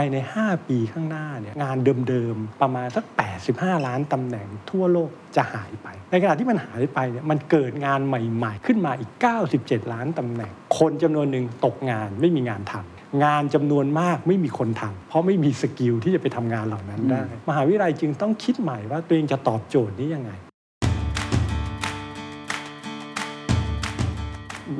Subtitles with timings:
[0.00, 1.76] ายใน 5 ปีข้างหน้าเนี่ยงาน
[2.08, 3.04] เดิมๆ ประมาณสัก
[3.44, 9.10] 85 ล้านตำแหน่งทั่วโลกจะหายไป ในขณะที่มันหายไปเนี่ยมันเกิดงานใหม่ๆ ขึ้นมาอีก
[9.52, 20.32] 97 ล้านตำแหน่ง คนจำนวนหนึ่งตกงานไม่มีงานทำงานจำนวนมากไม่มีคนทำเพราะไม่มี skill ที่จะไปทำงานเหล่านั้นได้ มหาวิทยาลัยจึงต้องคิดใหม่ว่าตัวเองจะตอบโจทย์นี้ยังไง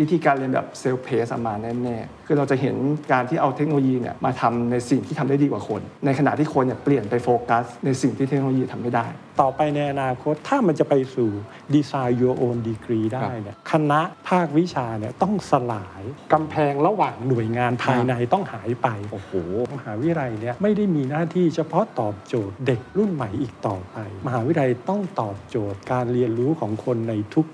[0.01, 2.77] วิธีการเรียนแบบ self-pace มาแน่ๆ คือเราจะเห็น
[3.13, 9.07] การที่เอาเทคโนโลยีเนี่ยมาทำในสิ่งที่ทำได้ดีกว่าคน ในขณะที่คนเนี่ยเปลี่ยนไปโฟกัส ในสิ่งที่เทคโนโลยีทำไม่ได้
[9.41, 11.31] ต่อไปในอนาคตถ้ามันจะไปสู่
[11.75, 19.33] Design Your Own Degree ได้เนี่ยคณะภาควิชาเนี่ยต้องสลายกำแพงระหว่างหน่วยงานภายในต้องหายไปโอ้โห
[19.77, 23.97] มหาวิทยาลัยเนี่ยไม่ได้มีหน้าที่เฉพาะตอบโจทย์เด็กรุ่นใหม่อีกต่อไป
[24.27, 27.13] มหาวิทยาลัยต้องตอบโจทย์การเรียนรู้ของคนใน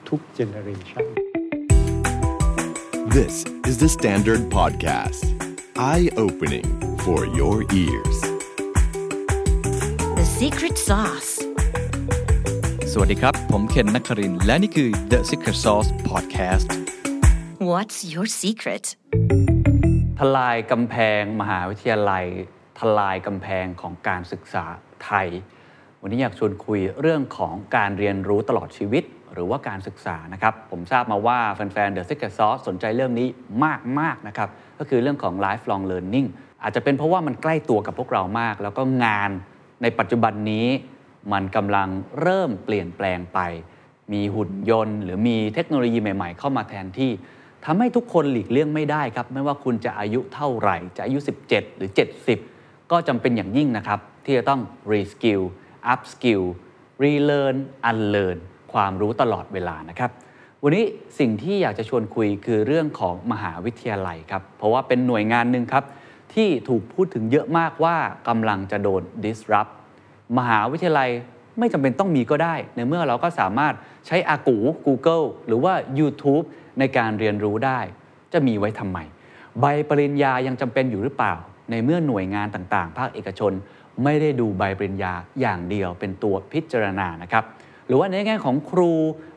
[0.08, 1.06] ทุกๆ generation
[3.20, 5.22] This is the Standard Podcast.
[5.76, 6.64] Eye opening
[7.04, 8.18] for your ears.
[10.18, 11.30] The secret sauce.
[12.92, 16.68] สวัสดีครับ ผมเคนนักครินทร์และนี่คือ The Secret Sauce Podcast
[17.70, 18.84] What's your secret?
[20.18, 22.26] ทลายกำแพงมหาวิทยาลัย
[22.78, 24.64] ทลายกำแพงของการศึกษา
[25.04, 25.28] ไทย
[26.02, 29.04] วันนี้อยากชวนคุยเรื่องของการเรียนรู้ตลอดชีวิต
[29.34, 33.28] หรือว่าการศึกษานะครับผมทราบมาว่าแฟนๆ The Secret Sauce สนใจเรื่องนี้
[34.00, 36.28] มากๆนะครับก็คือเรื่องของ lifelong learning
[36.62, 39.30] อาจจะเป็นเพราะว่ามันใกล้ตัวกับพวกเรามาก แล้วก็งาน
[39.82, 40.66] ในปัจจุบันนี้
[41.32, 41.88] มันกำลัง
[42.20, 43.40] เริ่มเปลี่ยนแปลงไป
[44.12, 47.10] มีหุ่นยนต์ หรือมีเทคโนโลยีใหม่ ๆ เข้ามาแทนที่
[47.64, 51.90] ทำให้ทุกคนหลีกเลี่ยงไม่ได้ครับ ไม่ว่าคุณจะอายุเท่าไหร่ จะอายุ 17 หรือ
[52.40, 54.60] 70 ก็จำเป็นอย่างยิ่งนะครับ ที่จะต้อง
[54.92, 55.42] reskill
[55.92, 56.44] upskill
[57.02, 57.56] relearn
[57.90, 58.38] unlearn
[58.72, 60.10] ความรู้ตลอดเวลานะครับ
[60.62, 60.84] วันนี้
[61.18, 65.84] สิ่งที่อยากจะชวนคุยคือเรื่องของมหาวิทยาลัยครับ เพราะว่าเป็นหน่วยงานหนึ่งครับ
[66.34, 67.96] ที่ถูกพูดถึงเยอะมากว่า
[68.28, 69.72] กำลังจะโดน disrupt
[70.38, 71.10] มหาวิทยาลัย
[71.58, 73.74] ไม่จำเป็นต้องมีก็ได้ ในเมื่อเราก็สามารถ
[74.06, 76.44] ใช้อากู Google หรือว่า YouTube
[76.78, 77.80] ในการเรียนรู้ได้
[78.32, 78.98] จะมีไว้ทำไม
[79.60, 81.34] ใบปริญญายังจำเป็นอยู่หรือเปล่า
[81.70, 83.52] ในเมื่อหน่วยงานต่างๆ ภาคเอกชน
[84.04, 87.44] ไม่ได้ดูใบปริญญาอย่างเดียวเป็นตัวพิจารณานะครับ
[87.86, 88.92] หรือว่าในแง่ของครู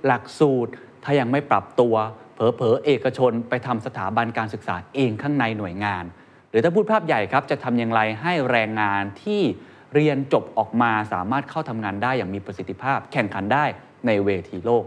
[0.06, 0.72] หลักสูตร
[1.04, 1.96] ถ้ายังไม่ปรับตัว
[2.36, 6.04] เผลอๆเอกชนไปทำสถาบันการศึกษาเองข้างในหน่วยงาน
[6.50, 9.42] หรือถ้าพูดภาพใหญ่ครับจะทำอย่างไรให้แรงงานที่
[9.94, 13.66] เรียนจบออกมาสามารถเข้าทำงานได้อย่างมีประสิทธิภาพ แข่งขันได้
[14.08, 14.84] ในเวทีโลก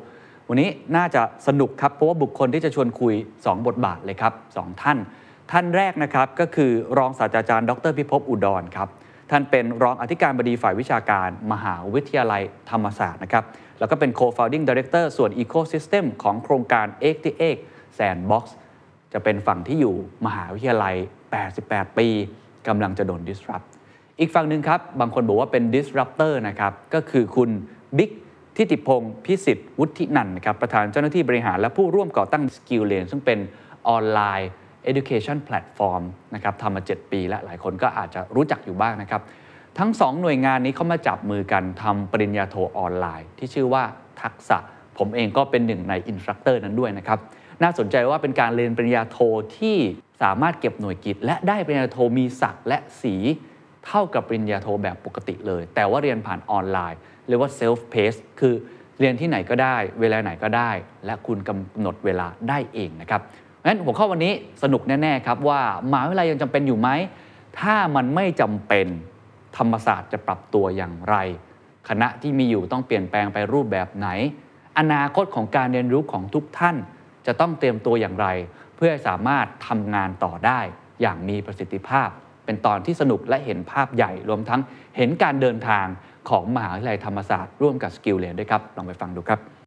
[0.48, 4.98] วันนี้น่าจะสนุกครับเพราะว่าบุคคลที่จะชวนคุย 2 บทบาทเลยครับ 2 ท่าน
[5.50, 8.88] ท่านแรกนะครับก็คือรองศาสตราจารย์ ดรพิภพอุดรครับ
[9.30, 13.44] ท่านเป็นรองอธิการบดีฝ่ายวิชาการ มหาวิทยาลัยธรรมศาสตร์นะครับ
[13.78, 16.86] แล้วก็เป็น co-founding director ส่วน ecosystem ของโครงการ
[17.42, 18.44] 88 Sandbox
[19.12, 19.96] จะเป็นฝั่งที่อยู่
[20.26, 20.96] มหาวิทยาลัย
[21.46, 22.08] 88 ปี
[22.68, 23.66] กำลังจะโดน disrupt
[24.20, 27.50] อีกฝั่งหนึ่งครับ บางคนบอกว่าเป็น disruptor นะครับ ก็คือคุณ
[27.98, 28.10] บิ๊ก
[28.56, 33.38] ทิติพงศ์พิสิทธิ์วุฒินันท์นะครับ ประธานเจ้าหน้าที่บริหารและผู้ร่วมก่อตั้ง SkillLane ซึ่งเป็น
[33.88, 34.50] ออนไลน์
[34.90, 36.02] education platform
[36.34, 39.22] นะครับทำมา 7 ปีและหลายคนก็อาจจะรู้จักอยู่บ้างนะครับ
[39.78, 43.84] ทั้ง 2 หน่วยงานนี้เข้ามาจับมือกันทำปริญญาโทออนไลน์ ที่ชื่อว่า
[44.22, 44.58] TUXSA
[44.98, 47.18] ผมเองก็เป็นหนึ่งใน instructor นั้นด้วยนะครับ
[47.62, 49.18] น่าสนใจว่าเป็นการเรียนปริญญาโท
[49.58, 49.76] ที่
[50.22, 53.14] สามารถเก็บหน่วยกิต และได้ปริญญาโทมีศักดิ์และสี
[53.86, 58.54] เท่ากับปริญญาโทแบบปกติเลย แต่ว่าเรียนผ่านออนไลน์เรียกว่า self pace คือ
[59.00, 60.70] เรียนที่ไหนก็ได้ เวลาไหนก็ได้
[61.06, 63.20] และคุณกำหนดเวลาได้เองนะครับ
[63.66, 64.32] งั้นหัวข้อวันนี้
[64.62, 65.60] สนุกแน่ ๆ ครับว่า
[65.90, 66.88] มหาวิทยาลัยยังจำเป็นอยู่ไหม
[67.60, 68.86] ถ้ามันไม่จำเป็น
[69.56, 71.16] ธรรมศาสตร์จะปรับตัวอย่างไร
[71.88, 74.08] คณะที่มีอยู่ต้องเปลี่ยนแปลงไปรูปแบบไหน
[74.78, 76.76] อนาคตของการเรียนรู้ของทุกท่าน
[77.26, 78.26] จะต้องเตรียมตัวอย่างไร
[78.76, 80.60] เพื่อสามารถทำงานต่อได้
[81.00, 82.08] อย่างมีประสิทธิภาพ
[82.44, 84.60] เป็นตอนที่สนุกและเห็นภาพใหญ่รวมทั้ง
[84.96, 85.86] เห็นการเดินทาง
[86.30, 89.57] ของมหาวิทยาลัยธรรมศาสตร์ร่วมกับ SkillLane ด้วยครับลองไปฟังดูครับ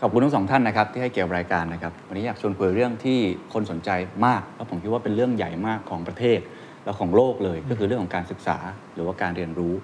[0.00, 3.18] ขอบคุณทั้งสองท่านนะครับที่ให้เกียรติรายการนะครับวันนี้อยากชวนคุยเรื่องที่
[3.52, 3.90] คนสนใจ
[4.26, 6.38] มากแล้วผมคิดว่าเป็นเรื่องใหญ่มากของประเทศ
[6.84, 8.56] และของโลกเลย ก็คือเรื่องของการศึกษา
[8.94, 9.74] หรือว่าการเรียนรู้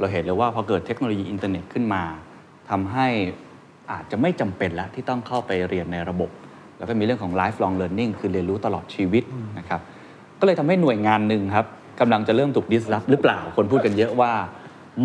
[0.00, 2.02] เราเห็นเลยว่าพอเกิดเทคโนโลยีอินเทอร์เน็ตขึ้นมา
[2.70, 3.06] ทำให้
[3.92, 6.30] อาจจะไม่จำเป็นแล้วที่ต้องเข้าไปเรียนในระบบ
[6.78, 9.24] แล้วก็มีเรื่องของ lifelong learning คือเรียนรู้ตลอดชีวิต
[9.58, 9.80] นะครับ
[10.40, 11.66] ก็เลยทำให้หน่วยงานหนึ่งครับ
[12.00, 14.32] กำลังจะเริ่มถูก disrupt หรือเปล่าคนพูดกันเยอะว่า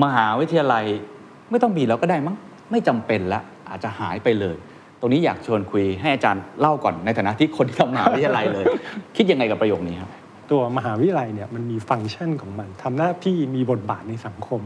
[0.04, 0.86] มหาวิทยาลัย
[1.52, 2.36] ไม่ต้องมีแล้วก็ได้มั้ง
[2.72, 4.58] ไม่จำเป็นละ อาจจะหายไปเลย
[5.00, 8.66] ตรงนี้อยากชวนคุยให้อาจารย์เล่าก่อนในฐานะที่คนที่ทำมหาวิทยาลัยเลย
[9.16, 10.10] คิดยังไงกับประโยคนี้ครับ
[10.52, 14.62] ตัวมหาวิทยาลัยเนี่ยมันมีฟังก์ชันของมันทำหน้าที่มีบทบาทในสังคม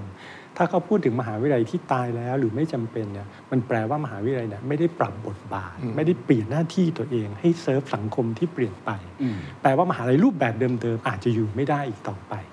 [0.57, 8.91] ถ้าเขาพูดถึงมหาวิทยาลัยที่ตายแล้วหรือไม่จำเป็นเนี่ยมันแปลว่ามหาวิทยาลัยเนี่ยไม่ได้ปรับบทบาท ไม่ได้เปลี่ยนหน้าที่ตัวเอง ให้เซิร์ฟสังคมที่เปลี่ยนไป
[9.21, 12.52] อืมแปลว่ามหาลัยรูปแบบเดิมๆอาจจะอยู่ไม่ได้อีกต่อไปอ่า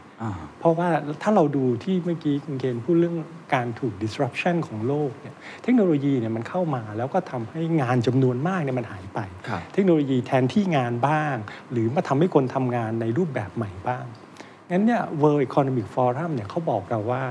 [0.58, 0.88] เพราะว่า
[1.22, 3.17] ถ้าเราดูที่เมื่อกี้คุณเคนพูดเรื่อง
[3.55, 11.37] การถูก disruption ของโลกเนี่ยเทคโนโลยีเนี่ยมันเข้ามาแล้วก็ทำให้งานจำนวนมากเนี่ยมันหายไปครับเทคโนโลยีแทนที่งานบ้าง
[11.72, 14.05] หรือมาทำให้คนทำงานในรูปแบบใหม่บ้าง
[14.70, 17.25] งั้นเนี่ย World Economic Forum เนี่ยเขาบอกเราว่า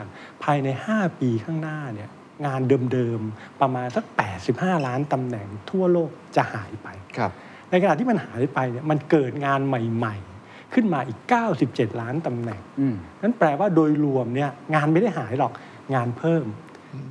[0.44, 2.10] ภายใน 5 ปีข้างหน้าเนี่ย
[2.46, 2.62] งาน
[2.94, 4.06] เดิมๆ ประมาณสัก
[4.46, 6.88] 85 ล้านตำแหน่งทั่วโลกจะหายไป
[7.18, 7.32] ครับ
[7.70, 10.29] ในขณะที่มันหายไปเนี่ยมันเกิดงานใหม่ๆ
[10.74, 11.20] ขึ้นมาอีก
[11.62, 15.52] 97 ล้านตำแหน่งอืมนั้นแปลว่าโดยรวมเนี่ยงานไม่ได้หายหรอก
[15.96, 16.46] งานเพิ่ม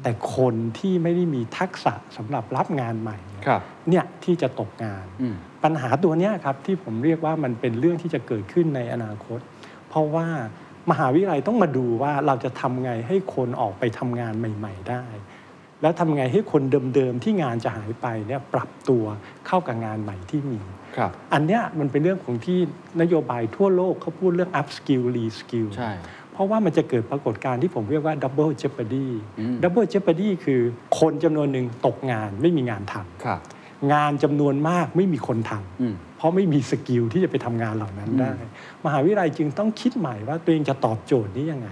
[0.03, 5.35] แต่คนที่ไม่ได้มีทักษะสำหรับรับงานใหม่เนี่ยครับเนี่ยที่จะตกงานอืม
[5.65, 9.41] ปัญหาตัวเนี้ยครับที่ผมเรียกว่ามันเป็นเรื่องที่จะเกิดขึ้นในอนาคต
[9.89, 10.27] เพราะว่า
[10.91, 15.05] มหาวิทยาลัยต้องมาดูว่าเราจะทำไงให้คนออกไปทำงานใหม่ ๆ ได้
[15.83, 16.63] แล้วทำไงให้คน
[16.95, 19.05] เดิมๆที่งานจะหายไปเนี่ยปรับตัว
[19.47, 20.61] เข้ากับงานใหม่ที่มี
[20.97, 22.59] ครับ อันเนี้ยมันเป็นเรื่องของที่
[23.01, 25.93] นโยบายทั่วโลกเขาพูดเรื่อง up skill re skill ใช่
[26.33, 29.09] เพราะว่ามันจะเกิดปรากฏการณ์ที่ผมเรียกว่า double jeopardy
[29.39, 30.61] อืม double jeopardy คือ
[30.99, 33.41] คนจำนวนหนึ่งตกงานไม่มีงานทำครับ
[33.93, 38.33] งานจำนวนมากไม่มีคนทำ อืม เพราะไม่มีสกิลที่จะไปทำงานเหล่านั้นอืมได้
[38.85, 41.69] มหาวิทยาลัยจึงต้องคิดใหม่ว่าตัวเองจะตอบโจทย์นี้ยังไง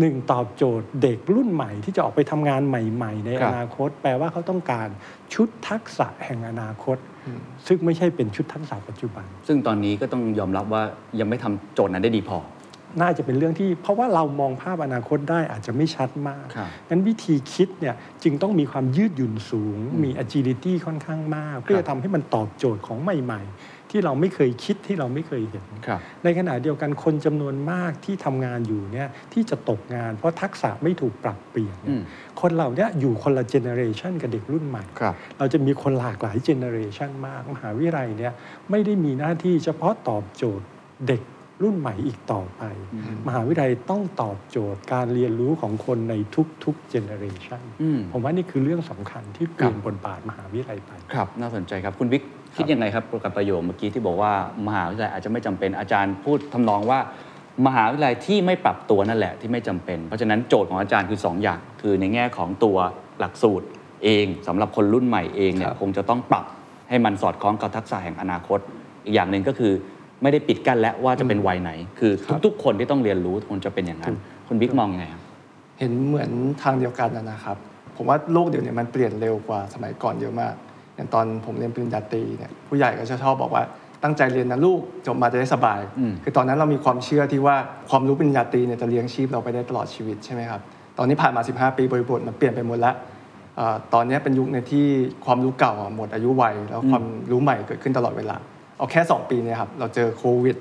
[0.00, 4.88] หนึ่งตอบโจทย์เด็กรุ่นใหม่ที่จะออกไปทำงานใหม่ ๆ ในอนาคต แปลว่าเขาต้องการ
[5.34, 6.96] ชุดทักษะแห่งอนาคต
[7.66, 10.82] ซึ่งไม่ใช่เป็นชุดทักษะปัจจุบัน ซึ่งตอนนี้ก็ต้องยอมรับว่า
[11.20, 12.38] ยังไม่ทำโจทย์นั้นได้ดีพอ
[13.00, 32.02] น่าจะเป็นเรื่องที่ เพราะว่าเรามองภาพอนาคตได้อาจจะไม่ชัดมากครับงั้นวิธีคิดเนี่ยจึงต้องมีความยืดหยุ่นสูง มี agility ค่อนข้างมาก เพื่อจะทำให้มันตอบโจทย์ของใหม่ ๆ ที่เราไม่เคยคิดที่เราไม่เคยเห็นครับในขณะเดียวกันคนจำนวนมากที่ทำงานอยู่เนี่ยที่จะตกงาน เพราะทักษะไม่ถูกปรับเปลี่ยนเนี่ยอืม
[32.40, 38.32] คนเหล่าเนี้อยู่คนละ generation กับเด็กรุ่นใหม่ครับเราจะมีคนหลากหลาย generation มาก มหาวิทยาลัยเนี่ย
[38.70, 40.66] ไม่ได้มีหน้าที่เฉพาะตอบโจทย์
[41.08, 41.22] เด็ก
[41.62, 42.62] รุ่นใหม่อีกต่อไป
[43.26, 46.14] มหาวิทยาลัยต้องตอบโจทย์การเรียนรู้ของคนใน
[46.64, 52.22] ทุกๆ generation อืมผมว่านี่คือเรื่องสำคัญที่เปลี่ยนครับบทบาทมหาวิทยาลัยไป ครับ น่าสนใจครับ คุณบิ๊ก
[52.56, 54.32] คิดยังไงครับกับประโยคเมื่อกี้ที่บอกว่า
[54.66, 56.98] มหาวิทยาลัยอาจจะไม่จำเป็นอาจารย์พูดทำนองว่า
[57.66, 62.76] มหาวิทยาลัยที่ไม่ปรับตัวนั่นแหละที่ไม่จำเป็น เพราะฉะนั้นโจทย์ของอาจารย์คือ 2 อย่าง คือในแง่ของตัว
[63.20, 63.66] หลักสูตร
[64.04, 66.44] เองสำหรับคนรุ่นใหม่เองเนี่ยครับคงจะต้องปรับ
[66.88, 68.58] ให้มันสอดคล้องกับทักษะแห่งอนาคต
[69.04, 69.72] อีกอย่างหนึ่งก็คือ
[70.22, 72.12] ไม่ได้ปิดกั้นและว่าจะเป็นวัยไหน คือ
[72.44, 74.14] ทุกๆ คนที่ต้องเรียนรู้ควรจะเป็นอย่างนั้น
[74.48, 75.22] คุณวิกมองยังไงครับ
[75.78, 76.30] เห็นเหมือน
[76.62, 77.56] ทางเดียวกันนะครับ
[77.96, 80.54] ผมว่าโลกเดี๋ยวนี้มันเปลี่ยนเร็วกว่าสมัยก่อนเยอะมาก
[80.96, 83.62] อย่างตอนผมเรียนปริญญาตรีเนี่ยผู้ใหญ่ก็จะชอบบอกว่า
[84.02, 87.56] ตั้งใจเรียนนะลูกจบมาจะได้สบายอืมคือตอนนั้นเรามีความเชื่อที่ว่า
[87.90, 90.60] ความรู้ปริญญาตรีเนี่ยจะเลี้ยงชีพเราไปได้ตลอดชีวิตใช่ไหมครับ
[90.98, 92.94] ตอนนี้ผ่านมา 15 ปีบริบทมันเปลี่ยนไปหมดแล้ว
[93.56, 94.86] เอ่อตอนนี้เป็นยุคในที่
[95.24, 98.36] ความรู้เก่าอะหมดอายุวัยแล้วความรู้ใหม่เกิดขึ้นตลอดเวลา
[98.78, 100.56] เอาแค่ 2 ปีเนี่ยครับเราเจอโควิด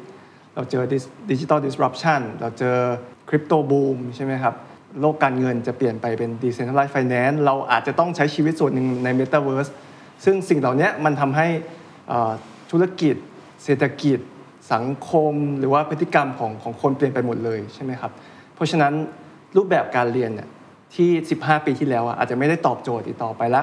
[0.56, 0.84] เราเจอ
[1.32, 2.76] ดิจิตอลดิสรัปชันเราเจอ
[3.30, 4.56] คริปโตบูมใช่ไหมครับ
[5.02, 9.72] โลกการเงินจะเปลี่ยนไปเป็น Decentralized Finance เราอาจจะต้องใช้ชีวิตส่วนหนึ่งใน Metaverse
[10.24, 11.48] ซึ่งสิ่งเหล่านี้มันทำให้
[12.08, 12.32] เอ่อ
[12.72, 13.16] ธุรกิจ
[13.64, 14.20] เศรษฐกิจ
[14.74, 18.12] สังคม หรือว่าพฤติกรรมของของคนเปลี่ยนไปหมดเลยใช่ไหมครับ
[18.56, 18.94] เพราะฉะนั้น
[19.58, 20.50] รูปแบบการเรียนเนี่ย
[20.96, 21.10] ที่
[21.42, 23.62] 15 ปีที่แล้วอะอาจจะไม่ได้ตอบโจทย์อีกต่อไปละ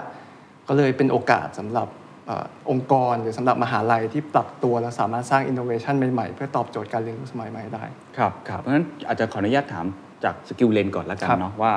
[0.68, 1.88] ก็เลยเป็นโอกาสสำหรับ
[2.26, 7.84] เออองค์กรหรือสำหรับมหาลัยที่ปรับตัวและสามารถสร้างอินโนเวชันใหม่ๆ เพื่อตอบโจทย์การเรียนรู้สมัยใหม่ได้
[8.18, 9.86] ครับครับเพราะฉะนั้นอาจจะขออนุญาตถาม
[10.24, 11.72] จาก SkillLane ก่อนแล้วกันครับเนาะว่า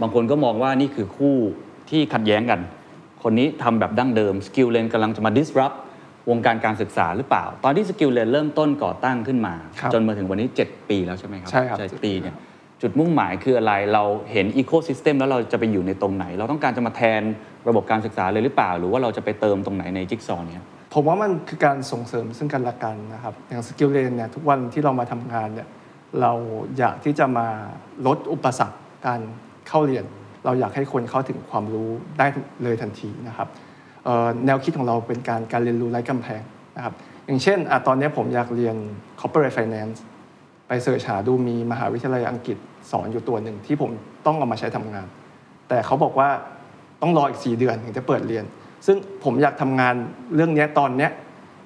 [0.00, 1.36] บางคนก็มองว่านี่คือคู่
[1.90, 2.60] ที่ขัดแย้งกัน
[3.22, 5.76] คนนี้ทำแบบดั้งเดิม SkillLane กำลังจะมา disrupt
[6.30, 12.34] วงการการศึกษาหรือเปล่า ตอนที่ SkillLane เริ่มต้นก่อตั้งขึ้นมาครับจนมาถึงวันนี้ 7 ปีแล้วใช่ไหมครับใช่ครับปีเนี่ย
[12.82, 17.22] จุดมุ่งหมายคืออะไรเราเห็นอีโค y ิสเต็มแล้วเราจะไปอยู่ในตรงไหน เราต้องการจะมาแทน
[17.68, 25.68] ระบบการศึกษาเลยหรือเปล่า หรือว่าเราจะไปเติมตรงไหนในจิ๊กซอว์เนี้ยผมว่ามันคือการส่งเสริมซึ่งกันและกันนะครับอย่าง SkillLane เนี่ยทุกวันที่เรามาทำงานเนี่ย
[26.20, 26.32] เรา
[26.78, 27.48] อยากที่จะมา
[28.06, 29.20] ลดอุปสรรคการ
[29.68, 30.04] เข้าเรียน
[30.44, 32.26] เราอยากให้คนเข้าถึงความรู้ได้
[32.62, 33.48] เลยทันทีนะครับ
[34.04, 36.42] เอ่อแนวคิดของเราเป็นการการเรียนรู้ไร้กำแพง
[36.76, 36.94] นะครับ
[37.26, 38.76] อย่างเช่นอะตอนนี้ผมอยากเรียน
[39.20, 39.98] corporate finance
[40.66, 42.56] ไปเสิร์ชหาดูมีมหาวิทยาลัยอังกฤษ
[42.90, 43.90] สอนอยู่ตัวหนึ่งที่ผม
[44.26, 45.06] ต้องเอามาใช้ทำงาน
[45.68, 46.28] แต่เขาบอกว่า
[47.02, 48.44] ต้องรออีก 4 เดือนถึงจะเปิดเรียน
[48.86, 49.94] ซึ่งผมอยากทำงาน
[50.34, 51.10] เรื่องเนี้ยตอนเนี้ย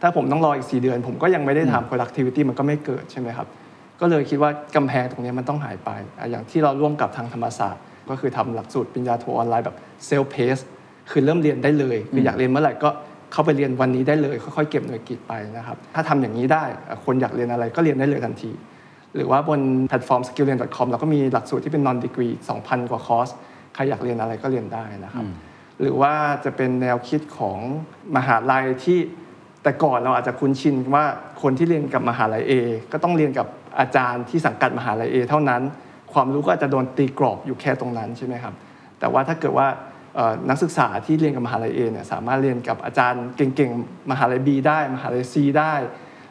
[0.03, 3.47] ถ้าผมต้องรออีก 4 เดือน ผมก็ยังไม่ได้ทำ productivity มันก็ไม่เกิดใช่ไหมครับ
[4.01, 9.77] ก็เลยคิดว่ากำแพงตรงเนี้ยมันต้องหายไปอะอย่างที่เราร่วมกับทางธรรมศาสตร์ ก็คือทำหลักสูตรปริญญาโทออนไลน์แบบ
[10.09, 10.63] self pace
[11.11, 12.91] คือเริ่มเรียนได้เลยคืออยากเรียนเมื่อไหร่ก็
[13.33, 18.51] เข้าไปเรียนวันนี้ได้เลย ค่อยๆเก็บหน่วยกิตไปนะครับ ถ้าทำอย่างนี้ได้อะคนอยากเรียนอะไรก็เรียนได้เลยทันที
[19.15, 23.29] หรือว่าบนแพลตฟอร์ม skilllane.com เราก็มีหลักสูตรที่เป็น non degree 2,000 กว่าคอร์ส
[23.75, 25.25] ใครอยากเรียนอะไรก็เรียนได้นะครับ
[25.81, 26.13] หรือว่า
[26.45, 27.59] จะเป็นแนวคิดของ
[28.17, 28.99] มหาลัยที่
[29.63, 31.05] แต่ก่อนเราอาจจะคุ้นชินว่า
[31.43, 32.53] คนที่เรียนกับมหาลัย A
[32.93, 33.47] ก็ต้องเรียนกับ
[33.79, 35.63] อาจารย์ที่สังกัดมหาลัยเอเท่านั้น
[36.15, 38.55] ความรู้ก็อาจจะโดนตีกรอบอยู่แค่ตรงนั้นใช่ไหมครับ
[39.01, 39.69] แต่ว่าถ้าเกิดว่า
[40.17, 45.75] เอ่อนักศึกษาที่เรียนกับมหาลัยเอเนี่ยสามารถเรียนกับอาจารย์เก่งๆมหาลัยบีได้ มหาลัยซีได้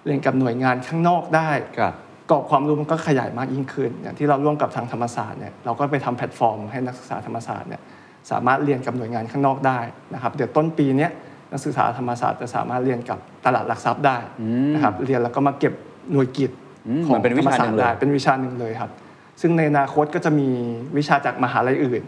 [0.06, 1.94] เรียนกับหน่วยงานข้างนอกได้ครับ
[2.32, 7.82] กรอบความรู้มันก็ขยายมากยิ่งขึ้น อย่างที่เราร่วมกับทางธรรมศาสตร์เนี่ยเราก็ไปทำแพลตฟอร์มให้นักศึกษาธรรมศาสตร์เนี่ย
[8.32, 9.80] สามารถเรียนกับหน่วยงานข้างนอกได้
[10.14, 11.12] นะครับเดี๋ยวต้นปีเนี้ย
[11.52, 14.18] นักศึกษาธรรมศาสตร์จะสามารถเรียนกับตลาดหลักทรัพย์ได้
[14.74, 15.74] นะครับเรียนแล้วก็มาเก็บ
[16.12, 16.52] หน่วยกิจ
[16.88, 18.90] อืมของมันเป็นธวิรรมชาศาหสนึ่ตงร์เลยได้เป็นวิชาหนึ่งเลยครับ
[19.42, 20.50] ซึ่งในอนาคตก็จะมี
[20.98, 22.04] วิชาจากมหาลัยอื่น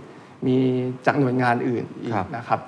[0.47, 0.57] มี
[1.05, 2.59] จากหน่วยงานอื่นอีกครับนะครับ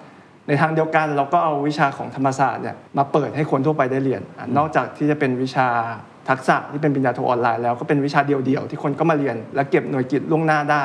[0.48, 5.68] ในทางเดียวกันเราก็เอาวิชาของธรรมศาสตร์เนี่ยมาเปิดให้คนทั่วไปได้เรียนอะนอกจากที่จะเป็นวิชา
[6.30, 10.84] ทักษะที่เป็นปริญญาโทออนไลน์แล้วก็เป็นวิชาเดียวๆที่คนก็มาเรียน และเก็บหน่วยกิจล่วงหน้าได้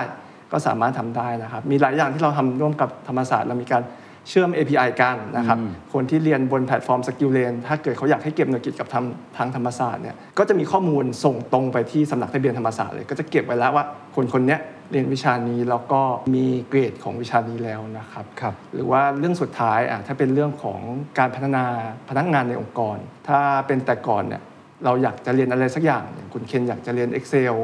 [0.52, 3.82] ก็สามารถทำได้นะครับ มีหลายอย่างที่เราทำร่วมกับธรรมศาสตร์เรามีการ
[4.30, 5.58] เชื่อม API กันนะครับ
[5.92, 9.04] คนที่เรียนบนแพลตฟอร์ม SkillLane ถ้าเกิดเขาอยากให้เก็บหน่วยกิตกับทาง
[9.36, 13.84] ทางธรรมศาสตร์เนี่ยก็จะมีข้อมูลส่งตรงไปที่สำนักทะเบียนธรรมศาสตร์เลย ก็จะเก็บไว้แล้วว่า
[14.14, 14.60] คนคนเนี้ย
[14.92, 16.00] เรียนวิชานี้แล้วก็
[16.34, 20.80] มีเกรดของวิชานี้แล้วนะครับครับหรือว่าเรื่องสุดท้ายอะถ้าเป็นเรื่องของ
[21.18, 21.64] การพัฒนา
[22.08, 22.96] พนักงานในองค์กร
[23.28, 24.42] ถ้าเป็นแต่ก่อนเนี่ย
[24.84, 27.54] เราอยากจะเรียนอะไรสักอย่างอย่างคุณเคนอยากจะเรียน Excel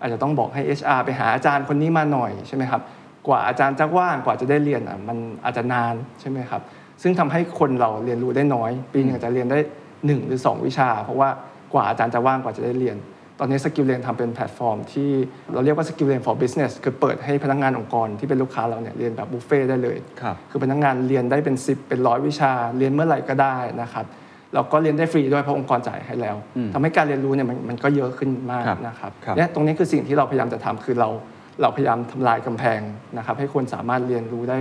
[0.00, 2.82] อาจจะต้องบอกให้ HR ไปหาอาจารย์คนนี้มาหน่อยใช่ไหมครับ
[3.28, 6.62] กว่าอาจารย์จะว่างกว่าจะได้เรียนอะมันอาจจะนานใช่ไหมครับ
[7.02, 9.58] ซึ่งทำให้คนเราเรียนรู้ได้น้อย ปีหนึงอาจจะเรียนได้
[9.92, 11.28] 1 หรือ 2 วิชา เพราะว่า
[11.72, 12.96] กว่าอาจารย์จะว่างกว่าจะได้เรียน
[13.40, 15.10] ตอนนี้ SkillLane ทำเป็นแพลตฟอร์ม ที่
[15.54, 24.04] เราเรียกว่าสกิลเลน for business คือเปิดให้พนักงานองค์กรที่เป็นลูกค้าเราเนี่ยเรียนแบบบุฟเฟ่ต์ได้เลยครับคือพนักงานเรียนได้เป็น 10 เป็นร้อยวิชา เรียนเมื่อไหร่ก็ได้นะครับ
[24.54, 26.36] แล้วก็เรียนได้ฟรีด้วยเพราะองค์กรจ่ายให้แล้ว
[26.72, 31.08] ทำให้การเรียนรู้เนี่ยมันมันก็เยอะขึ้นมากครับนะครับครับเนี่ยตรงนี้คือสิ่งที่เราพยายามจะทำคือเรา
[31.60, 32.80] เราพยายามทำลายกำแพง
[33.16, 34.58] นะครับให้คนสามารถเรียนรู้ได้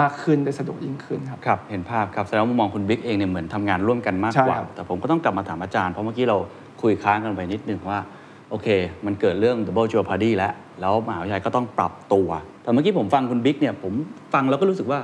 [0.00, 6.36] มากขึ้นได้สะดวกยิ่งขึ้นครับครับ เห็นภาพครับแสดงว่ามุมมองคุณบิ๊กเองเนี่ยเหมือนทำงานร่วมกันมากใช่กว่าครับแต่ผมก็ต้องกลับมาถามอาจารย์ เพราะเมื่อกี้เรา
[6.82, 7.98] คุยค้างกันไปนิดนึงว่า
[8.50, 8.66] โอเค
[9.06, 12.28] มันเกิดเรื่อง double jeopardy แล้ว แล้วมหาวิทยาลัยก็ต้องปรับตัว
[12.62, 13.92] แต่เมื่อกี้ผมฟังคุณบิ๊กเนี่ยผม
[14.34, 15.00] ฟังแล้วก็รู้สึกว่า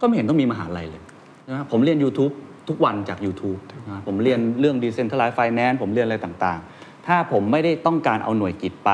[0.00, 1.02] ก็ไม่เห็นต้องมีมหาลัยเลย
[1.48, 2.32] นะผมเรียน YouTube
[2.68, 8.90] ทุกวันจาก YouTube นะผมเรียนเรื่อง decentralized finance ผมเรียนอะไรต่างๆ ถ้าผมไม่ได้ต้องการเอาหน่วยกิจไป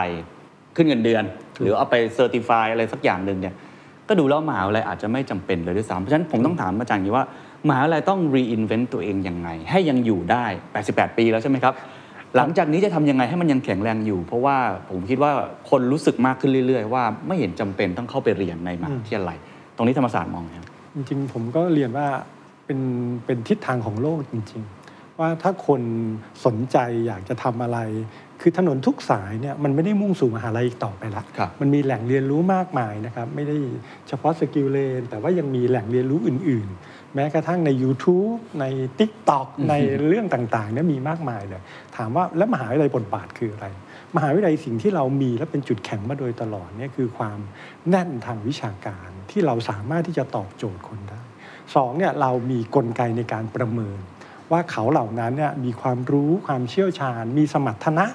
[0.77, 1.25] ขึ้นเงินเดือน
[1.63, 3.55] หรือเอาไปเซอร์ติฟายอะไรสักอย่างหนึ่งเนี่ย
[4.09, 7.25] ก็ดูแล้วมหาวิทยาลัยอาจจะไม่จำเป็นเลยด้วยซ้ำเพราะฉะนั้นผมต้องถามอาจารย์อย่างนี้ว่า
[7.69, 10.45] มหาวิทยาลัยต้อง reinvent ตัวเองยังไง ให้ยังอยู่ได้
[10.83, 11.75] 88 ปีแล้วใช่ไหมครับ
[12.37, 14.57] หลังจากนี้จะทำยังไงให้มันยังแข็งแรงอยู่ เพราะว่า
[14.91, 15.33] ผมคิดว่า
[15.71, 19.37] คนรู้สึกมากขึ้นเรื่อย ๆ ว่าไม่เห็นจำเป็นต้องเข้าไปเรียนในมหาวิทยาลัย
[19.77, 22.07] ตรงนี้ธรรมศาสตร์มองไงครับจริงๆผมก็เรียนว่า
[22.67, 22.81] เป็น
[23.27, 25.83] เป็นทิศทางของโลกจริง ๆ ว่าถ้าคน
[26.45, 27.79] สนใจอยากจะทำอะไร
[28.41, 33.57] คือถนนทุกสายเนี่ยมันไม่ได้มุ่งสู่มหาลัยอีกต่อไปละครับมันมีแหล่งเรียนรู้มากมายนะครับไม่ได้
[34.09, 38.65] เฉพาะ SkillLane แต่ว่ายังมีแหล่งเรียนรู้อื่น ๆ แม้กระทั่งใน YouTube ใน
[38.99, 39.75] TikTok ใน
[40.09, 41.63] เรื่องต่างๆเนี่ยมีมากมายเลย
[41.97, 43.67] ถามว่าแล้วมหาวิทยาลัยบทบาทคืออะไร
[44.17, 47.39] มหาวิทยาลัยสิ่งที่เรามีและเป็นจุดแข็งมาโดยตลอดเนี่ยคือความ
[47.89, 51.21] แน่นทางวิชาการที่เราสามารถที่จะตอบโจทย์คนได้
[51.75, 53.99] สองเนี่ยเรามีกลไกในการประเมิน
[54.53, 58.07] ว่าเขาเหล่านั้นเนี่ยมีความรู้ความเชี่ยวชาญ มีสมรรถนะ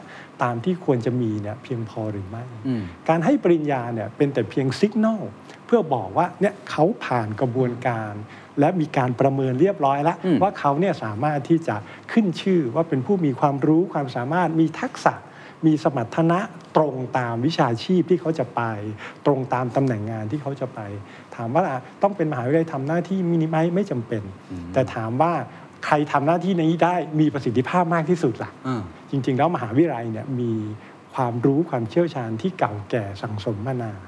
[0.44, 5.24] ตามที่ควรจะมีเนี่ยเพียงพอหรือไม่อืมการให้ปริญญาเนี่ยเป็นแต่เพียงสัญญาณ
[5.66, 8.14] เพื่อบอกว่าเนี่ยเขาผ่านกระบวนการ
[8.60, 11.76] และมีการประเมินเรียบร้อยแล้วอืมว่าเขาเนี่ยสามารถที่จะ
[12.12, 15.14] ขึ้นชื่อว่าเป็นผู้มีความรู้ความสามารถมีทักษะ
[15.66, 16.40] มีสมรรถนะ
[16.76, 18.62] ตรงตามวิชาชีพที่เขาจะไป
[19.26, 20.80] ตรงตามตำแหน่งงานที่เขาจะไป
[21.36, 21.64] ถามว่า
[22.04, 24.24] ต้องเป็นมหาวิทยาลัยทำหน้าที่มินิไหมไม่จำเป็น
[24.74, 25.34] แต่ถามว่า
[25.86, 30.52] ใครทำหน้าที่นี้ได้มีประสิทธิภาพมากที่สุดล่ะอ่าจริง ๆ แล้วมหาวิทยาลัยเนี่ยมี
[31.14, 34.06] ความรู้ความเชี่ยวชาญที่เก่าแก่สังสมมานาน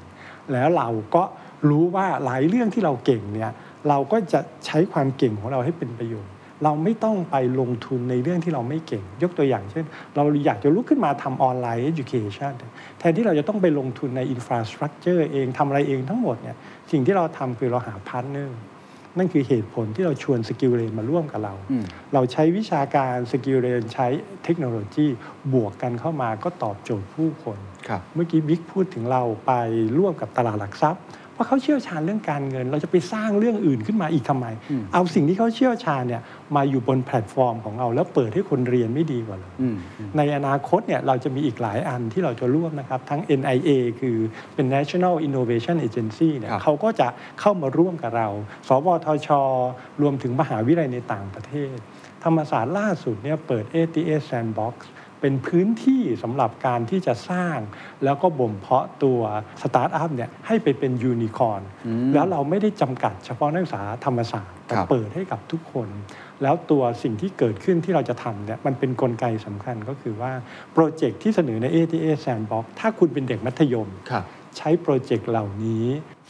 [0.52, 1.24] แล้วเราก็
[1.70, 3.52] รู้ว่าหลายเรื่องที่เราเก่งเนี่ย
[3.90, 6.32] เราก็จะใช้ความเก่งของเราให้เป็นประโยชน์
[6.64, 12.54] เราไม่ต้องไปลงทุนในเรื่องที่เราไม่เก่ง ยกตัวอย่างเช่น เราอยากจะลุกขึ้นมาทำออนไลน์ education
[13.00, 16.58] แทนที่เราจะต้องไปลงทุนใน infrastructure เองทำอะไรเองทั้งหมดเนี่ย
[16.92, 18.60] สิ่งที่เราทำคือเราหา partner
[19.18, 24.08] นั่นคือเหตุผลที่เราชวน SkillLane มาร่วมกับเราอืมเราใช้วิชาการ SkillLane ใช้
[24.44, 25.08] เทคโนโลยี
[25.54, 29.52] บวกกันเข้ามาก็ตอบโจทย์ผู้คนครับเมื่อกี้บิ๊กพูดถึงเราไป
[29.98, 31.04] ร่วมกับตลาดหลักทรัพย์
[31.34, 34.46] เพราะเขาเชี่ยวชาญเรื่องการเงิน เราจะไปสร้างเรื่องอื่นขึ้นมาอีกทำไม
[34.94, 36.22] เอาสิ่งที่เขาเชี่ยวชาญเนี่ย
[36.56, 39.76] มาอยู่บนแพลตฟอร์มของเรา แล้วเปิดให้คนเรียนไม่ดีกว่าเลยอืม
[40.18, 43.70] ในอนาคตเนี่ยเราจะมีอีกหลายอันที่เราจะร่วมนะครับ ทั้ง NIA
[44.02, 44.18] คือ
[44.56, 47.08] เป็น National Innovation Agency เนี่ยครับเขาก็จะ
[47.40, 48.30] เข้ามาร่วมกับเรา
[48.68, 49.30] สวทช
[50.02, 51.76] รวมถึงมหาวิทยาลัยในต่างประเทศ
[52.24, 54.76] ธรรมศาสตร์ล่าสุดเนี่ยเปิด 88 Sandbox
[55.26, 57.58] เป็นพื้นที่สำหรับการที่จะสร้าง
[58.04, 59.22] แล้วก็บ่มเพาะตัว
[59.62, 61.62] สตาร์ทอัพเนี่ยให้ไปเป็นยูนิคอร์น
[62.14, 65.90] แล้วเราไม่ได้จำกัดเฉพาะนักศึกษาธรรมศาสตร์แต่ครับเปิดให้กับทุกคน
[66.44, 70.32] แล้วตัวสิ่งที่เกิดขึ้นที่เราจะทำเนี่ยมันเป็นกลไกสำคัญก็คือว่า
[70.74, 74.26] โปรเจกต์ที่เสนอใน 88 Sandbox ถ้าคุณเป็นเด็กมัธยมครับ
[74.58, 75.86] ใช้โปรเจกต์เหล่านี้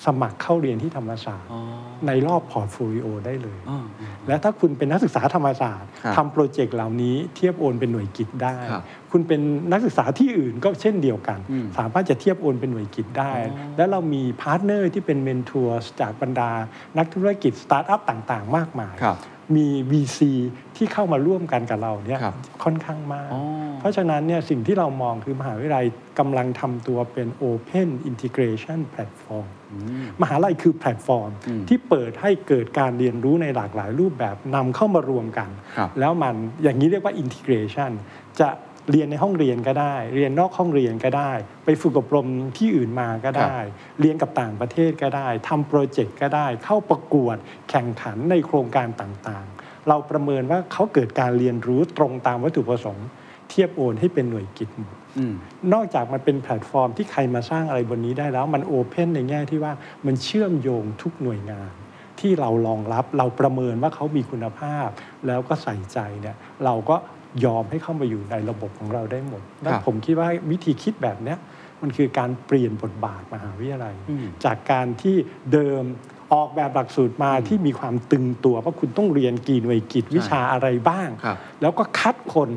[0.05, 1.61] สมัครเข้าเรียนที่ธรรมศาสตร์อ๋อ
[2.07, 3.79] ในรอบ portfolio ได้เลยอ๋อ
[4.27, 16.51] และถ้าคุณเป็นนักศึกษาธรรมศาสตร์ครับทำโปรเจกต์เหล่านี้เทียบโอนเป็นหน่วยกิตได้ครับคุณเป็นนักศึกษาที่อื่นก็เช่นเดียวกันอืมสามารถจะเทียบโอนเป็นหน่วยกิตได้อ๋อและเรามี partner ที่เป็น mentor จากบรรดา
[16.97, 19.17] นักธุรกิจสตาร์ทอัพต่างๆ มากมายครับ
[19.55, 20.19] มี VC
[20.77, 23.41] ที่เข้ามาร่วมกันกับเราเนี่ยครับค่อนข้างมาก อ๋อ
[23.79, 25.85] เพราะฉะนั้นเนี่ยสิ่งที่เรามองคือมหาวิทยาลัย
[26.19, 29.47] กำลังทำตัวเป็น Open Integration Platform
[30.21, 37.91] มหาลัยคือแพลตฟอร์มอืมที่เปิดให้เกิดการเรียนรู้ในหลากหลายรูปแบบนำเข้ามารวมกัน ครับ แล้วมันอย่างนี้เรียกว่า integration
[38.39, 38.49] จะ
[38.91, 41.31] เรียนในห้องเรียนก็ได้ เรียนนอกห้องเรียนก็ได้
[41.65, 43.57] ไปฝึกอบรมที่อื่นมาก็ได้
[43.99, 47.37] เรียนกับต่างประเทศก็ได้ทำโปรเจกต์ก็ได้ เข้าประกวด
[47.69, 53.07] แข่งขันในโครงการต่างๆ เราประเมินว่าเขาเกิดการเรียนรู้ตรงตามวัตถุประสงค์
[53.49, 55.33] เทียบโอนให้เป็นหน่วยกิตหมดอืม
[55.73, 59.73] นอกจากมันเป็นแพลตฟอร์มที่ใครมาสร้างอะไรบนนี้ได้แล้ว มัน open ในแง่ที่ว่า
[60.05, 61.71] มันเชื่อมโยงทุกหน่วยงาน
[62.19, 64.87] ที่เรารองรับเราประเมินว่าเขามีคุณภาพ
[65.27, 66.35] แล้วก็ใส่ใจเนี่ย
[66.65, 66.95] เราก็
[67.45, 71.37] ยอมให้เข้ามาอยู่ในระบบของเราได้หมดและครับผมคิดว่าวิธีคิดแบบเนี้ย
[71.81, 75.15] มันคือการเปลี่ยนบทบาทมหาวิทยาลัยอืมจากการที่
[75.53, 75.83] เดิม
[76.33, 82.49] ออกแบบหลักสูตรมาที่มีความตึงตัวว่าคุณต้องเรียนกี่หน่วยกิจวิชาอะไรบ้างครับแล้วก็คัดคน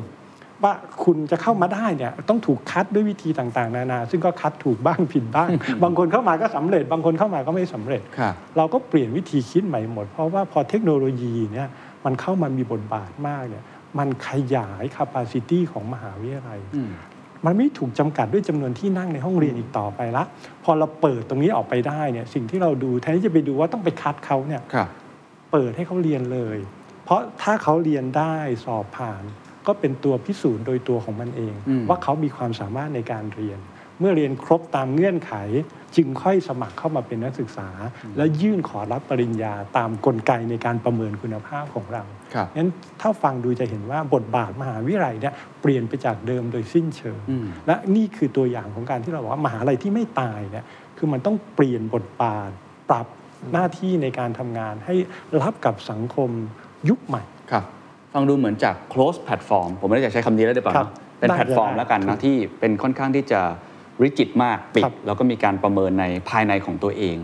[0.63, 5.49] ว่าคุณจะเข้ามาได้เนี่ยต้องถูกคัดด้วยวิธีต่างๆ นานา ซึ่งก็คัดถูกบ้างผิดบ้าง
[5.83, 11.69] บางคนเข้ามาก็สำเร็จ บางคนเข้ามาก็ไม่สำเร็จครับเราก็เปลี่ยนวิธีคิดใหม่หมด เพราะว่าพอเทคโนโลยีเนี่ย
[12.05, 13.63] มันเข้ามามีบทบาทมากเนี่ย
[13.99, 16.91] มันขยาย capacity ของมหาวิทยาลัยอืม
[17.45, 20.23] มันไม่ถูกจำกัดด้วยจำนวนที่นั่งในห้องเรียนอีกต่อไปละ
[20.63, 24.89] พอเราเปิดตรงนี้ออกไปได้เนี่ยสิ่งที่เราดูแทนที่จะไปดูว่าต้องไปคัดเขาเนี่ยครับ
[25.51, 26.57] เปิดให้เขาเรียนเลย
[27.03, 29.23] เพราะถ้าเขาเรียนได้สอบผ่าน
[29.67, 33.59] ก็เป็นตัวพิสูจน์โดยตัวของมันเองอืมว่าเขามีความสามารถในการเรียน
[33.99, 35.33] เมื่อเรียนครบตามเงื่อนไข
[35.95, 37.69] จึงค่อยสมัครเข้ามาเป็นนักศึกษา
[38.17, 42.69] และยื่นขอรับปริญญาตามกลไกในการประเมินคุณภาพของเราครับงั้น
[43.01, 50.65] ถ้าฟังดูจะเห็นว่าบทบาทมหาวิทยาลัยเนี่ยเปลี่ยนไปจากเดิมโดยสิ้นเชิงอืมและนี่คือตัวอย่างของการที่เราบอกว่ามหาลัยที่ไม่ตายเนี่ย
[50.97, 52.49] คือมันต้องเปลี่ยนบทบาท
[52.89, 53.07] ปรับ
[53.53, 54.95] หน้าที่ในการทำงานให้
[55.41, 56.29] รับกับสังคม
[56.89, 57.63] ยุคใหม่ครับ
[58.13, 63.41] ฟังดูเหมือนจาก close platform ผมไม่ได้จะใช้คำนี้แล้วเดี๋ยวก่อนครับเนอะเป็นได้แพลตฟอร์มได้แล้วกันถูนะกที่เป็นค่อนข้างที่จะ
[64.03, 67.17] ริจิตมากปิดครับแล้วก็มีการประเมินในภายในของตัวเอง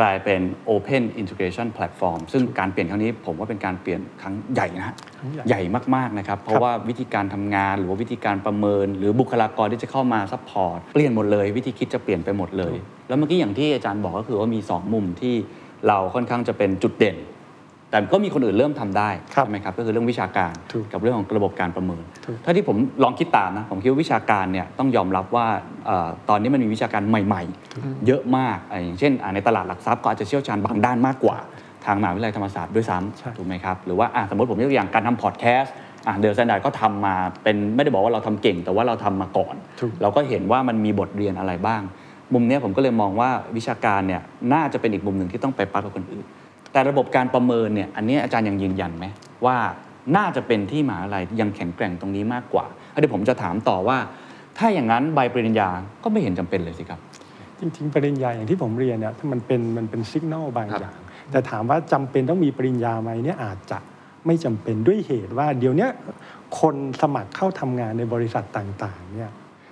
[0.00, 0.40] กลายเป็น
[0.74, 5.62] Open Integration Platform ซึ่งการเปลี่ยนครั้งนี้ผมว่าเป็นการเปลี่ยนครั้งใหญ่นะฮะครั้งใหญ่ใหญ่
[5.96, 12.74] มาก ๆ นะครับ เพราะว่าวิธีการทำงาน หรือว่าวิธีการประเมิน หรือบุคลากรที่จะเข้ามา support เปลี่ยนหมดเลย วิธีคิดจะเปลี่ยนไปหมดเลย
[13.08, 15.34] แล้วเมื่อกี้อย่างที่อาจารย์บอกก็คือว่ามี 2 มุมที่
[15.88, 17.16] เราค่อนข้างจะเป็นจุดเด่น
[17.92, 25.46] แต่ก็มีคนอื่นเริ่มทำได้ครับใช่ไหมครับก็คือเรื่องวิชาการถูกกับเรื่องของระบบการประเมินถูกถ้าที่ผมลองคิดตามนะผมคิดว่าวิชาการเนี่ยต้องยอมรับว่า
[25.86, 27.42] เอ่อตอนนี้มันมีวิชาการใหม่
[27.74, 31.36] ๆ เยอะมากอะอย่างเช่นอะในตลาดหลักทรัพย์ก็อาจจะเชี่ยวชาญบางด้านมากกว่า
[31.84, 35.74] ทางมหาวิทยาลัยธรรมศาสตร์ด้วยซ้ำใช่ถูกไหมครับหรือว่าอะสมมติผมยกตัวอย่างการทำพอดแคสต์
[36.06, 41.82] อะ THE STANDARD ก็ทำมาเป็นไม่ได้บอกว่าเราทำเก่ง แต่ว่าเราทำมาก่อนถูกเราก็เห็นว่ามันมีบทเรียนอะไรบ้าง
[42.32, 46.26] มุมเนี้ยผมก็เลยมองว่าวิชาการเนี่ยน่าจะเป็นอีกมุมหนึ่งที่ต้องไปปักกับคนอื่น
[46.72, 49.04] แต่ระบบการประเมินเนี่ยอันเนี้ยอาจารย์ยังยืนยันไหม
[49.46, 49.56] ว่า
[50.16, 53.98] น่าจะเป็นที่มหาลัยยังแข็งแกร่งตรงนี้มากกว่าแล้วเดี๋ยวผมจะถามต่อว่า
[54.58, 55.68] ถ้าอย่างนั้นใบปริญญา
[56.02, 57.00] ก็ไม่เห็นจำเป็นเลยสิครับ
[57.58, 60.94] จริงๆ ปริญญาอย่างที่ผมเรียนเนี่ยมันเป็นมันเป็นสัญญาณบางครับอย่าง
[61.30, 63.78] แต่ถามว่าจำเป็นต้องมีปริญญาไหมเนี่ยอาจจะ
[64.26, 65.90] ไม่จำเป็นด้วยเหตุว่าเดี๋ยวเนี้ย
[66.60, 69.30] คนสมัครเข้าทำงานในบริษัทต่างๆเนี่ย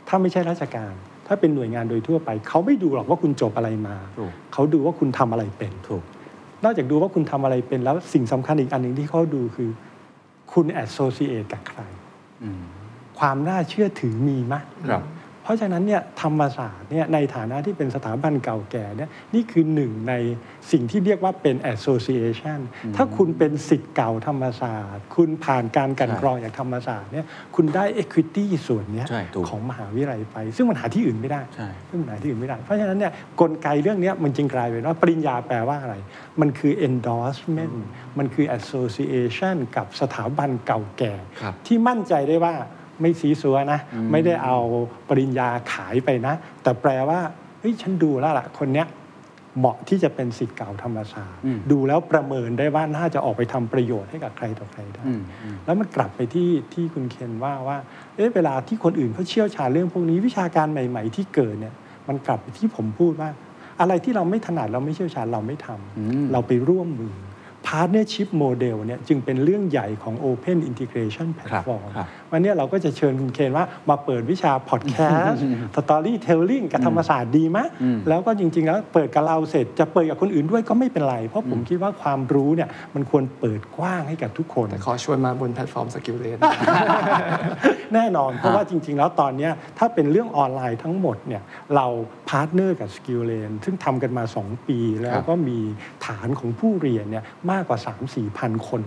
[0.08, 0.92] ถ้าไม่ใช่ราชการ
[1.26, 6.04] ถ้าเป็นหน่วยงานโดยทั่วไป เขาไม่ดูหรอกว่าคุณจบอะไรมาถูกเขาดูว่าคุณทำอะไรเป็นถูก
[6.64, 9.70] นอกจากดูว่าคุณทำอะไรเป็นแล้วสิ่งสำคัญอีกอันหนึ่งที่เขาดูคือ
[10.52, 11.80] คุณแอดโซเ a t e กับใคร
[12.42, 12.62] อืม
[13.18, 14.54] ความน่าเชื่อถือมีไหม
[14.90, 15.02] ครับ
[15.42, 20.14] เพราะฉะนั้นเนี่ยธรรมศาสตร์เนี่ยในฐานะที่เป็นสถาบันเก่าแก่เนี่ยนี่คือหนึ่งใน
[20.70, 22.60] สิ่งที่เรียกว่าเป็น association
[22.96, 27.26] ถ้าคุณเป็นสิทธิ์เก่าธรรมศาสตร์ คุณผ่านการกลันใช่กรองจากธรรมศาสตร์เนี่ย
[27.56, 35.94] คุณได้ equity ส่วนเนี้ยใช่ถูกของมหาวิทยาลัยไป ซึ่งมันหาที่อื่นไม่ได้ใช่ซึ่งมันหาที่อื่นไม่ได้ เพราะฉะนั้นเนี่ยกลไกเรื่องเนี้ยมันจึงกลายเป็นว่าปริญญาแปลว่าอะไร
[36.40, 37.74] มันคือ endorsement
[38.18, 42.54] มันคือ association กับสถาบันเก่าแก่ครับที่มั่นใจได้ว่า
[43.00, 43.80] ไม่ซีซัวนะ
[44.12, 44.56] ไม่ได้เอา
[45.08, 47.20] ปริญญาขายไปนะ แต่แปลว่า
[47.60, 48.88] เฮ้ยฉันดูแล้วล่ะ คนเนี้ย
[49.58, 57.78] เหมาะที่จะเป็นสิทธิ์เก่าธรรมศาสตร์อืมดูแล้วประเมินได้ว่าน่าจะออกไปทำประโยชน์ให้กับใครต่อใครได้อืมอืมแล้วมันกลับไปที่ที่คุณเคนว่าว่า
[58.16, 61.74] เอ๊ะเวลาที่คนอื่นเขาเชี่ยวชาญเรื่องพวกนี้วิชาการใหม่ ๆ ที่เกิดเนี่ย
[62.08, 63.30] มันกลับไปที่ผมพูดว่า
[63.80, 67.14] อะไรที่เราไม่ถนัดเราไม่เชี่ยวชาญเราไม่ทำอืมเราไปร่วมมือ
[67.68, 75.38] partnership model เนี่ยจึงเป็นเรื่องใหญ่ของ Open Integration ครับ Platform ครับ วันนี้เราก็จะเชิญคุณเคนว่ามาเปิดวิชา podcast
[75.76, 77.58] storytelling กับธรรมศาสตร์ดีไหม
[78.08, 86.38] แล้วก็จริง ๆ แล้วเปิดกับเราเสร็จจะเปิดกับคนอื่นด้วยก็ไม่เป็นไร เพราะผมคิดว่าความรู้เนี่ยมันควรเปิดกว้างให้กับทุกคน แต่ขอชวนมาบนแพลตฟอร์ม SkillLane
[87.94, 91.42] แน่นอน เพราะว่าจริง ๆ แล้วตอนเนี้ยถ้าเป็นเรื่องออนไลน์ทั้งหมดเนี่ย
[91.76, 91.86] เรา
[92.28, 95.58] partner กับ SkillLane ซึ่งทำกันมา 2 ปีแล้วก็มี
[96.06, 98.82] ฐานของผู้เรียนเนี่ยมากกว่า 3-4พันคน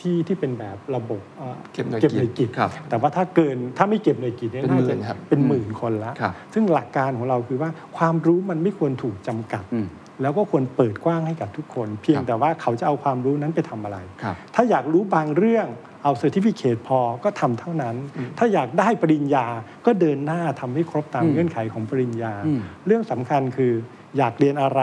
[0.00, 9.88] ที่ที่เป็นแบบระบบอ่อเก็บหน่วยเก็บหน่วยกิตครับแต่ว่าถ้าเกินถ้าไม่เก็บหน่วยกิตเนี่ยเป็นหมื่นน่าจะครับเป็นหมื่นคนละครับซึ่งหลักการของเราคือว่าความรู้มันไม่ควรถูกจำกัดอืม
[10.22, 15.66] แล้วก็ควรเปิดกว้างให้กับทุกคน เพียงครับแต่ว่าเขาจะเอาความรู้นั้นไปทำอะไรครับถ้าอยากรู้บางเรื่อง
[16.02, 17.96] เอา certificate พอก็ทำเท่านั้น
[18.38, 19.46] ถ้าอยากได้ปริญญา
[19.86, 23.72] ก็เดินหน้าทำให้ครบตามอืมเงื่อนไขของปริญญาอืมเรื่องสำคัญคือ
[24.18, 24.82] อยากเรียนอะไร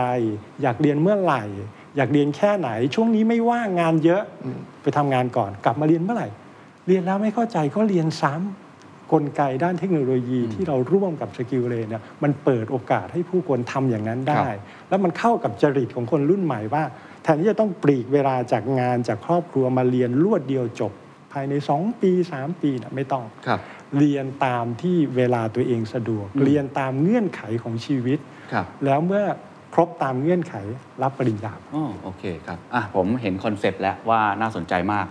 [0.62, 1.44] อยากเรียนเมื่อไหร่
[1.98, 4.24] อยากเรียนแค่ไหน ช่วงนี้ไม่ว่างงานเยอะ
[4.82, 6.30] ไปทำงานก่อน กลับมาเรียนเมื่อไหร่
[6.88, 14.48] เรียนแล้วไม่เข้าใจก็เรียนซ้ำกลไกด้านเทคโนโลยีที่เราร่วมกับ SkillLane เนี่ยมันเปิดโอกาสให้ผู้คนทำอย่างนั้นได้
[14.90, 16.84] แล้วมันเข้ากับจริตของคนรุ่นใหม่ว่า
[17.24, 20.92] แทนที่จะต้องปลีกเวลาจากงานจากครอบครัวมาเรียนรวดเดียวจบ
[21.34, 23.60] ภายใน 2 ปี 3 ปีนะไม่ต้องครับ
[23.98, 28.20] เรียนตามที่เวลาตัวเองสะดวก เรียนตามเงื่อนไขของชีวิต
[28.52, 29.26] ครับแล้วเมื่อ
[29.74, 30.54] ครบตามเงื่อนไข
[31.04, 35.08] รับปริญญาอ๋อโอเคครับอะผมเห็นคอนเซปต์แล้วว่าน่าสนใจมาก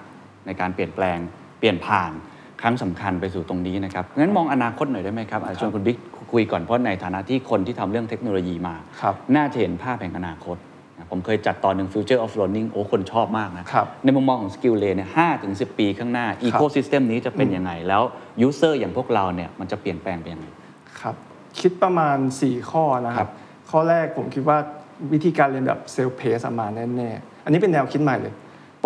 [0.46, 1.18] ในการเปลี่ยนแปลง
[1.58, 2.12] เปลี่ยนผ่าน
[2.60, 5.98] ครั้งสำคัญไปสู่ตรงนี้นะครับงั้นมองอนาคตหน่อยได้ไหมครับอาจจะชวนคุณบิ๊ก
[6.32, 10.56] คุยก่อนเพราะในฐานะที่คนที่ทำเรื่องเทคโนโลยีมาครับน่าจะเห็นภาพแห่งอนาคต
[10.96, 18.02] นะผมเคยจัดตอนหนึ่ง Future of Learning โอ้คนชอบมากนะครับในมุมมองของ Skill Lane เนี่ยห้าถึงสิปีข้างหน้า Ecosystem นี้จะเป็นยังไง แล้ว
[18.46, 20.46] User อย่างพวกเราเนี่ยมันจะเปลี่ยนแปลงไปยังไง
[21.00, 21.14] ครับ
[21.60, 24.58] คิดประมาณ 4 ข้อนะคครัรับบ ข้อแรกผมคิดว่า
[25.12, 28.34] วิธีการเรียนแบบเซลฟ์เพสมาแน่ๆ อันนี้เป็นแนวคิดใหม่เลย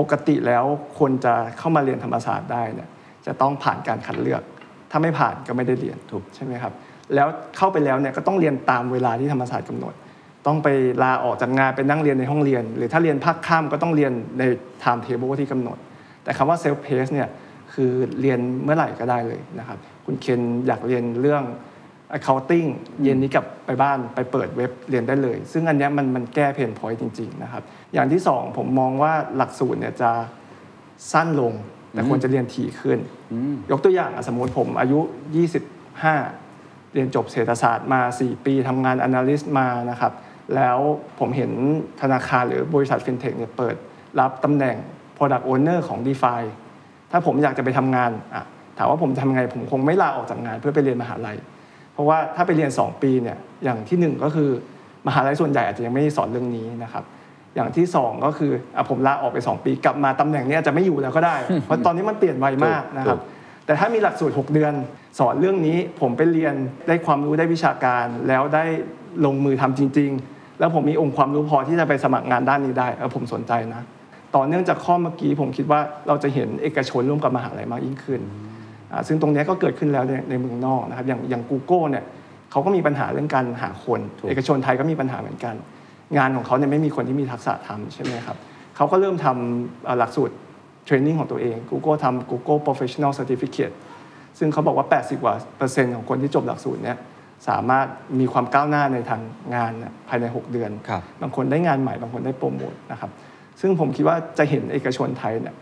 [0.00, 0.64] ปกติแล้ว
[0.98, 2.88] คนจะเข้ามาเรียนธรรมศาสตร์ได้เนี่ย
[3.26, 4.42] จะต้องผ่านการคัดเลือก
[4.90, 6.72] ถ้าไม่ผ่านก็ไม่ได้เรียนถูกใช่ไหมครับ
[7.14, 9.94] แล้วเข้าไปแล้วเนี่ยก็ต้องเรียนตามเวลาที่ธรรมศาสตร์กำหนด
[10.46, 10.68] ต้องไป
[11.02, 14.42] ลาออกจากงานไปนั่งเรียนในห้องเรียน หรือถ้าเรียนภาคค่ำก็ต้องเรียนใน
[14.82, 15.78] time table ที่กำหนด
[16.24, 17.28] แต่คำว่า self pace เนี่ย
[17.74, 17.90] คือ
[18.20, 21.42] เรียนเมื่อไหร่ก็ได้เลยนะครับ คุณเคนอยากเรียนเรื่อง
[22.16, 22.68] accounting
[23.02, 27.62] เย็นนี้กลับไปบ้านไปเปิดเว็บเรียนได้เลย ซึ่งอันเนี้ยมันมันแก้เพนพอยต์จริง ๆ นะครับ
[27.94, 30.10] อย่างที่สองผมมองว่าหลักสูตรเนี่ยจะ
[31.12, 31.52] สั้นลง
[31.92, 32.98] แต่ควรจะเรียนถี่ขึ้น
[33.70, 35.00] ยกตัวอย่างอะสมมติผมอายุ
[35.76, 40.12] 25 เรียนจบเศรษฐศาสตร์มา 4 ปีทำงาน analyst มานะครับ
[40.56, 40.78] แล้ว
[41.18, 41.50] ผมเห็น
[42.00, 43.76] ธนาคารหรือบริษัท fintech เนี่ยเปิด
[44.20, 44.76] รับตำแหน่ง
[45.16, 46.42] product owner ของ DeFi
[47.10, 48.44] ถ้าผมอยากจะไปทำงานอะ
[48.78, 51.36] ถามว่าผมทำไงผมคงไม่ลาออกจากงานเพื่อไปเรียนมหาลัย
[51.92, 54.50] เพราะว่าถ้าไปเรียน 2 ปีเนี่ยอย่างที่หนึ่งก็คือ
[55.06, 57.04] มหาลัยส่วนใหญ่อาจจะยังไม่สอนเรื่องนี้นะครับ
[57.56, 63.18] อย่างที่ 2 ก็คืออะผมลาออกไป 2 ปีกลับมาตำแหน่งนี้อาจจะไม่อยู่แล้วก็ได้ เพราะตอนนี้มันเปลี่ยนไวมากนะครับ
[63.66, 64.72] แต่ถ้ามีหลักสูตร 6 เดือน
[65.18, 66.54] สอนเรื่องนี้ผมไปเรียน
[66.88, 68.64] ได้ความรู้ได้วิชาการแล้วได้
[69.26, 73.82] ลงมือทำจริง ๆ แล้วผมมีองค์ความรู้พอที่จะไปสมัครงานด้านนี้ได้เออผมสนใจนะ
[74.36, 78.20] ต่อเนื่องจากข้อเมื่อกี้ผมคิดว่าเราจะเห็นเอกชนร่วมกับมหาลัยมากยิ่งขึ้น
[79.06, 82.04] ซึ่งตรงเนี้ยก็เกิดขึ้นแล้วในในเมืองนอกนะครับอย่างอย่าง Google เนี่ย
[82.50, 85.54] เขาก็มีปัญหาเรื่องการหาคน เอกชนไทยก็มีปัญหาเหมือนกัน
[86.18, 88.36] งานของเขาเนี่ยไม่มีคนที่มีทักษะทำใช่ไหมครับ
[88.76, 90.34] เขาก็เริ่มทำเอ่อหลักสูตร
[90.84, 93.74] เทรนนิ่งของตัวเอง Google ทำ Google Professional Certificate
[94.38, 96.98] ซึ่งเขาบอกว่า 80กว่าเปอร์เซ็นต์ของคนที่จบหลักสูตรเนี้ย
[97.48, 97.86] สามารถ
[98.20, 99.22] มีความก้าวหน้าในทาง
[99.54, 103.10] งานเนี่ยภายใน 6 เดือนครับบางคนได้งานใหม่บางคนได้โปรโมทนะครับ
[103.60, 105.54] ซึ่งผมคิดว่าจะเห็นเอกชนไทยเนี่ย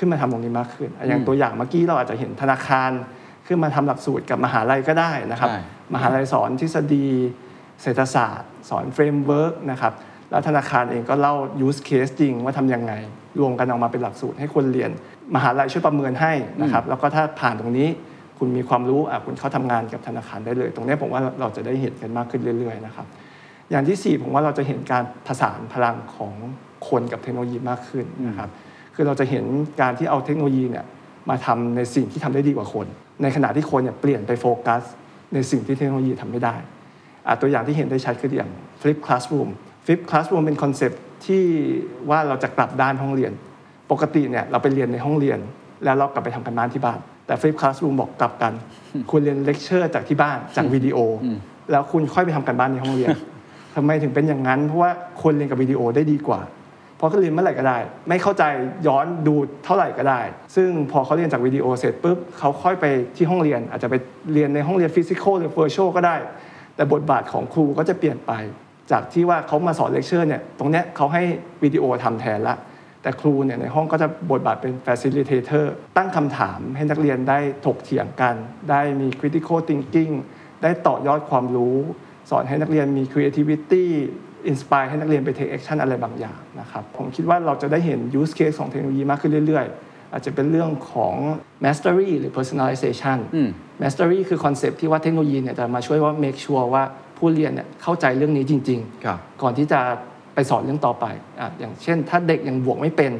[0.00, 2.90] ขึ้นมาทำตรงนี้มากขึ้น อย่างตัวอย่างเมื่อกี้เราอาจจะเห็นธนาคาร
[3.46, 5.60] ขึ้นมาทำหลักสูตรกับมหาลัยก็ได้นะครับใช่
[5.94, 7.08] มหาลัยสอนทฤษฎี
[7.82, 9.92] เศรษฐศาสตร์ สอน framework นะครับ
[10.30, 11.34] แล้วธนาคารเองก็เล่า
[11.66, 12.92] use case จริงว่าทำยังไง
[13.40, 14.90] รวมกันออกมาเป็นหลักสูตรให้คนเรียน
[15.34, 16.32] มหาลัยช่วยประเมินให้
[16.62, 17.88] นะครับ แล้วก็ถ้าผ่านตรงนี้
[18.38, 23.06] คุณมีความรู้อะคุณเข้าทำงานกับธนาคารได้เลย ตรงนี้ผมว่าเราจะได้เห็นกันมากขึ้นเรื่อยๆนะครับ
[23.70, 26.34] อย่างที่ 4 ผมว่าเราจะเห็นการผสานพลังของ
[26.88, 28.50] คนกับเทคโนโลยีมากขึ้นนะครับ
[29.00, 29.44] คือเราจะเห็น
[29.80, 30.84] การที่เอาเทคโนโลยีเนี่ย
[31.28, 32.86] มาทำในสิ่งที่ทำได้ดีกว่าคน
[33.22, 34.82] ในขณะที่คนเนี่ยเปลี่ยนไปโฟกัส
[35.34, 36.54] ในสิ่งที่เทคโนโลยีทำไม่ได้
[37.40, 39.48] ตัวอย่างที่เห็นได้ชัดคืออย่าง Flip Classroom
[39.84, 41.42] Flip Classroom เป็นคอนเซปต์ที่
[42.10, 43.32] ว่าเราจะกลับด้านห้องเรียน
[43.90, 45.38] ปกติเนี่ยเราไปเรียนในห้องเรียน
[45.84, 48.52] แล้วเรากลับไปทำการบ้านที่บ้าน แต่ Flip Classroom บอกกลับกัน
[49.10, 50.98] คุณเรียนเลคเชอร์จากที่บ้านจากวิดีโอ
[51.70, 53.10] แล้วคุณค่อยไปทำการบ้านในห้องเรียน
[53.76, 54.90] ทำไมถึงเป็นอย่างนั้น เพราะว่า
[55.22, 56.40] คนเรียนกับวิดีโอได้ดีกว่า
[57.02, 58.44] พราะเขาเรียนเมื่อไหร่ก็ได้ ไม่เข้าใจ
[58.86, 59.34] ย้อนดู
[59.64, 60.20] เท่าไหร่ก็ได้
[60.56, 62.84] ซึ่งพอเขาเรียนจากวิดีโอเสร็จปุ๊บเขาค่อยไป
[63.16, 63.94] ที่ห้องเรียน อาจจะไป
[64.32, 66.16] เรียนในห้องเรียน physical หรือ virtual ก็ได้
[66.76, 68.32] แต่บทบาทของครูก็จะเปลี่ยนไป
[68.90, 71.22] จากที่ว่าเขามาสอนเลคเชอร์เนี่ยตรงเนี้ยเขาให้
[71.62, 72.56] วิดีโอทำแทนละ
[73.02, 78.34] แต่ครูเนี่ยในห้องก็จะบทบาทเป็น facilitator ตั้งคำถามให้นักเรียนได้ถกเถียงกัน
[78.70, 80.12] ได้มี critical thinking
[80.62, 81.76] ได้ต่อยอดความรู้
[82.30, 83.86] สอนให้นักเรียนมี creativity
[84.50, 91.14] inspire ให้นักเรียนไป take action อะไรบางอย่างนะครับ ผมคิดว่าเราจะได้เห็น use case ของเทคโนโลยีมากขึ้นเรื่อยๆ อาจจะเป็นเรื่องของ
[91.64, 93.18] mastery หรือ personalization
[93.82, 96.84] mastery คือคอนเซปต์ที่ว่าเทคโนโลยีเนี่ยจะมาช่วยว่า make sure ว่า
[97.18, 99.80] ผู้เรียนเนี่ยเข้าใจเรื่องนี้จริงครับก่อนที่จะ
[100.34, 101.06] ไปสอนเรื่องต่อไป
[101.40, 103.12] อะอย่างเช่น ถ้าเด็กยังบวกไม่เป็น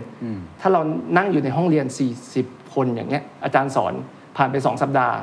[0.60, 0.80] ถ้าเรา
[1.16, 1.86] นั่งอยู่ในห้องเรียน
[2.30, 3.92] 40 คนอย่างเงี้ยอาจารย์สอน
[4.36, 5.16] ผ่านไป 2 สัปดาห์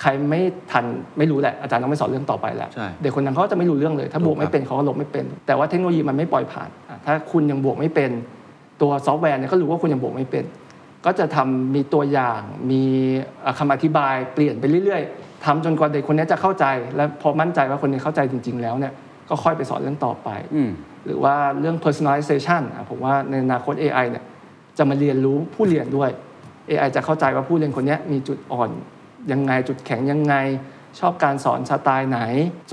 [0.00, 0.40] ใครไม่
[0.72, 0.84] ทัน
[1.18, 8.10] ไม่รู้แหละอาจารย์ต้องไม่สอนเรื่องต่อไปแล้วใช่เด็กคนนั้นเขาก็จะไม่รู้เรื่องเลย ถ้าบวกไม่เป็นเขาก็ลบไม่เป็น แต่ว่าเทคโนโลยีมันไม่ปล่อยผ่านอะถ้าคุณยังบวกไม่เป็น
[8.82, 10.44] ตัวซอฟต์แวร์เนี่ยก็รู้ว่าคุณยังบวกไม่เป็น
[11.04, 12.82] ก็จะทำมีตัวอย่างมี
[13.44, 16.64] อะคำอธิบายเปลี่ยนไปเรื่อย ๆทำจนกว่าเด็กคนนี้จะเข้าใจ
[16.96, 18.92] และพอมั่นใจว่าคนนี้เข้าใจจริง ๆ แล้วเนี่ย
[19.28, 20.70] ก็ค่อยไปสอนเรื่องต่อไปอืม
[21.06, 24.24] หรือว่าเรื่อง personalization อะผมว่าในอนาคต AI เนี่ย
[24.78, 26.10] จะมาเรียนรู้ผู้เรียนด้วย
[26.70, 28.70] AI จะเข้าใจว่าผู้เรียนคนเนี้ยมีจุดอ่อน
[29.32, 30.34] ยังไงจุดแข็งยังไง
[31.00, 32.20] ชอบการสอนสไตล์ไหน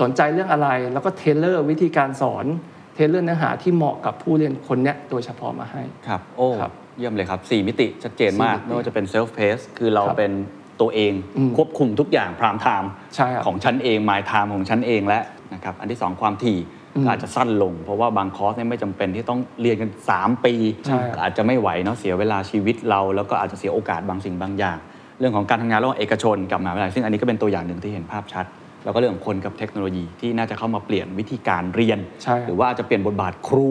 [0.00, 2.46] สนใจเรื่องอะไร แล้วก็ tailor วิธีการสอน
[2.94, 10.32] tailor เนื้อหาที่เหมาะกับผู้เรียนคนเนี้ยโดยเฉพาะมาให้ครับโอ้ครับเยี่ยมเลยครับ 4 มิติชัดเจนมากสี่มิติไม่ว่าจะเป็นเซลฟ์เพ e คือเราครับเป็น
[10.80, 15.20] ตัวเองอืมควบคุมทุกอย่าง prime time ใช่ครับของฉันเอง my time ของฉันเองและ
[15.54, 16.58] นะครับอันที่ 2 ความถี่
[16.96, 20.54] อืมก็อาจจะสั้นลง เพราะว่าบางคอร์สเนี่ยไม่จำเป็นที่ต้องเรียนกัน 3 ปี
[20.86, 24.78] ใช่ครับอาจจะไม่ไหวเนาะเสียเวลาชีวิตเรา แล้วก็อาจจะเสียโอกาสบางสิ่งบางอย่าง
[25.20, 28.46] เรื่องของการทำงานระหว่างเอกชนกับมหาวิทยาลัยซึ่งอันนี้ก็เป็นตัวอย่างหนึ่งที่เห็นภาพชัด
[28.84, 33.70] แล้วก็เรื่องของคนกับเทคโนโลยีที่น่าจะเข้ามาเปลี่ยนวิธีการเรียนใช่ครับหรือว่าอาจจะเปลี่ยนบทบาทครู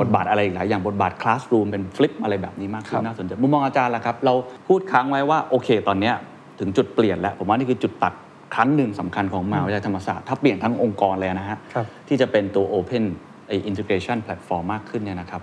[0.00, 4.34] บทบาทอะไรอีกหลายอย่างบทบาทคลาสรูมเป็นฟลิปอะไรแบบนี้มากขึ้ครันบน่าสนใจมุมมองอาจารย์ล่ะครับ เรา
[4.68, 6.14] พูดค้างไว้ว่าโอเค ตอนเนี้ย
[6.60, 8.12] ถึงจุดเปลี่ยนแล้วผมว่านี่คือจุดตัด
[8.54, 13.04] ครั้งหนึ่งสำคัญของมหาวิทยาลัยธรรมศาสตร์ถ้าเปลี่ยนทั้งองค์กรเลยนะฮะครับที่จะเป็นตัว Open
[13.48, 15.42] ไอ integration platform มากขึ้นเนี่ยนะครับ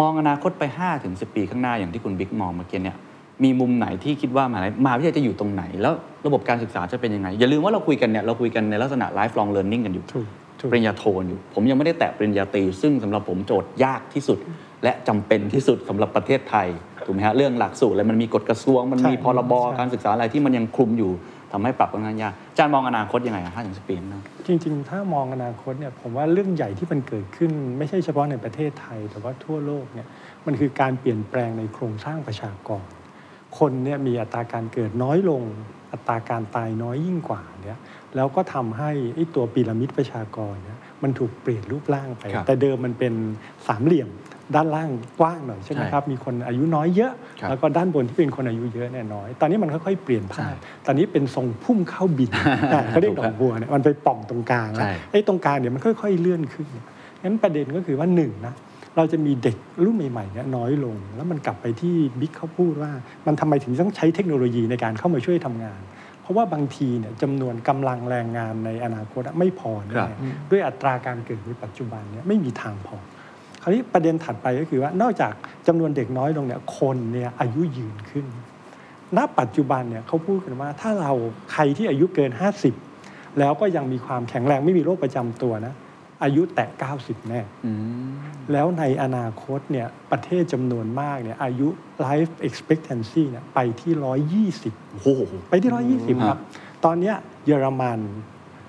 [0.00, 2.96] มองอนาคตไป5ถึง10 ปีข้างหน้าอย่างที่คุณบิ๊กมองเมื่อกี้เนี่ย
[3.44, 5.94] มีมุมไหนที่คิดว่ามหาวิทยาลัยมหาวิทยาลัยจะอยู่ตรงไหน แล้ว
[6.26, 10.26] ระบบการศึกษาจะเป็นยังไง อย่าลืมว่าเราคุยกันเนี่ยเราคุยกันในลักษณะ lifelong learning กันอยู่ถูก
[10.60, 14.38] ถูกปริญญาโทอยู่ ผมยังไม่ได้แตะปริญญาตรีซึ่งสำหรับผมโจทย์ยากที่สุด
[14.84, 16.68] และจำเป็นที่สุดสำหรับประเทศไทย
[17.06, 21.12] ถูกไหมฮะเรื่องหลักสูตรอะไรมันมีกฎกระทรวง มันมีใช่พรบใช่การศึกษาอะไรที่มันยังคลุมอยู่
[21.52, 30.06] ทำให้ปรับค่อนข้างยากอาจารย์มองอนาคตยังไงห้าถึงสิบปีข้างหน้าจริง ๆ ถ้ามองอนาคตเนี่ยผมว่าเรื่องใหญ่ที่มันเกิดขึ้น ไม่ใช่เฉพาะในประเทศไทย แต่ว่าทั่วโลกเนี่ย
[30.46, 32.84] มันคือการเปลี่ยนแปลงในโครงสร้างประชากร
[33.58, 35.42] คนเนี่ยมีอัตราการเกิดน้อยลง
[35.92, 37.80] อัตราการตายน้อยยิ่งกว่าเนี่ย
[38.16, 43.14] แล้วก็ทำให้ไอ้ตัวพีระมิดประชากรเนี่ยมันถูกเปลี่ยนรูปร่างไปครับแต่เดิมมันเป็น
[43.66, 44.10] สามเหลี่ยม
[44.54, 44.90] ด้านล่าง
[45.20, 52.30] กว้างหน่อยใช่ไหมใช่ครับ มีคนอายุน้อยเยอะครับแล้วก็ด้านบนที่เป็นคนอายุเยอะเนี่ยน้อย ตอนนี้มันค่อยๆเปลี่ยนใช่ภาพ ตอนนี้เป็นทรงพุ่มเข้าบิน
[52.72, 56.66] อ่าเขาเรียกดอกบัวเนี่ยมันไปป่องตรงกลางใช่นะไอ้ตรงกลางเนี่ยมันค่อยๆเลื่อนขึ้น
[57.22, 58.54] งั้นประเด็นก็คือว่าหนึ่งนะ
[58.96, 62.92] เราจะมีเด็กรุ่นใหม่ๆเนี่ยน้อยลง แล้วมันกลับไปที่บิ๊กเขาพูดว่า
[63.26, 65.80] มันทำไมถึงต้องใช้เทคโนโลยีในการเข้ามาช่วยทำงาน
[66.22, 70.18] เพราะว่าบางทีเนี่ยจำนวนกำลังแรงงานในอนาคตอะไม่พอครัแน่บ
[70.50, 72.96] ด้วยอัตราการเกิดในปัจจุบันเนี่ยไม่มีทางพอ
[73.62, 75.32] คราวนี้ประเด็นถัดไปก็คือว่านอกจาก
[75.66, 78.26] จำนวนเด็กน้อยลงเนี่ยคนเนี่ยอายุยืนขึ้น
[79.16, 81.12] ณปัจจุบันเนี่ยเขาพูดกันว่าถ้าเรา
[81.52, 82.30] ใครที่อายุเกิน
[82.84, 85.74] 50 แล้วก็ยังมีความแข็งแรงไม่มีโรคประจำตัวนะ
[86.24, 87.72] อายุแตะ 90 แน่อื
[88.10, 88.12] ม
[88.52, 91.68] แล้วในอนาคตเนี่ยประเทศจำนวนมากเนี่ยอายุ
[92.06, 93.92] life expectancy เนี่ยไปที่
[94.72, 96.38] 120โอ้โหไปที่ 120 ครับ
[96.84, 98.00] ตอนเนี้ยเยอรมัน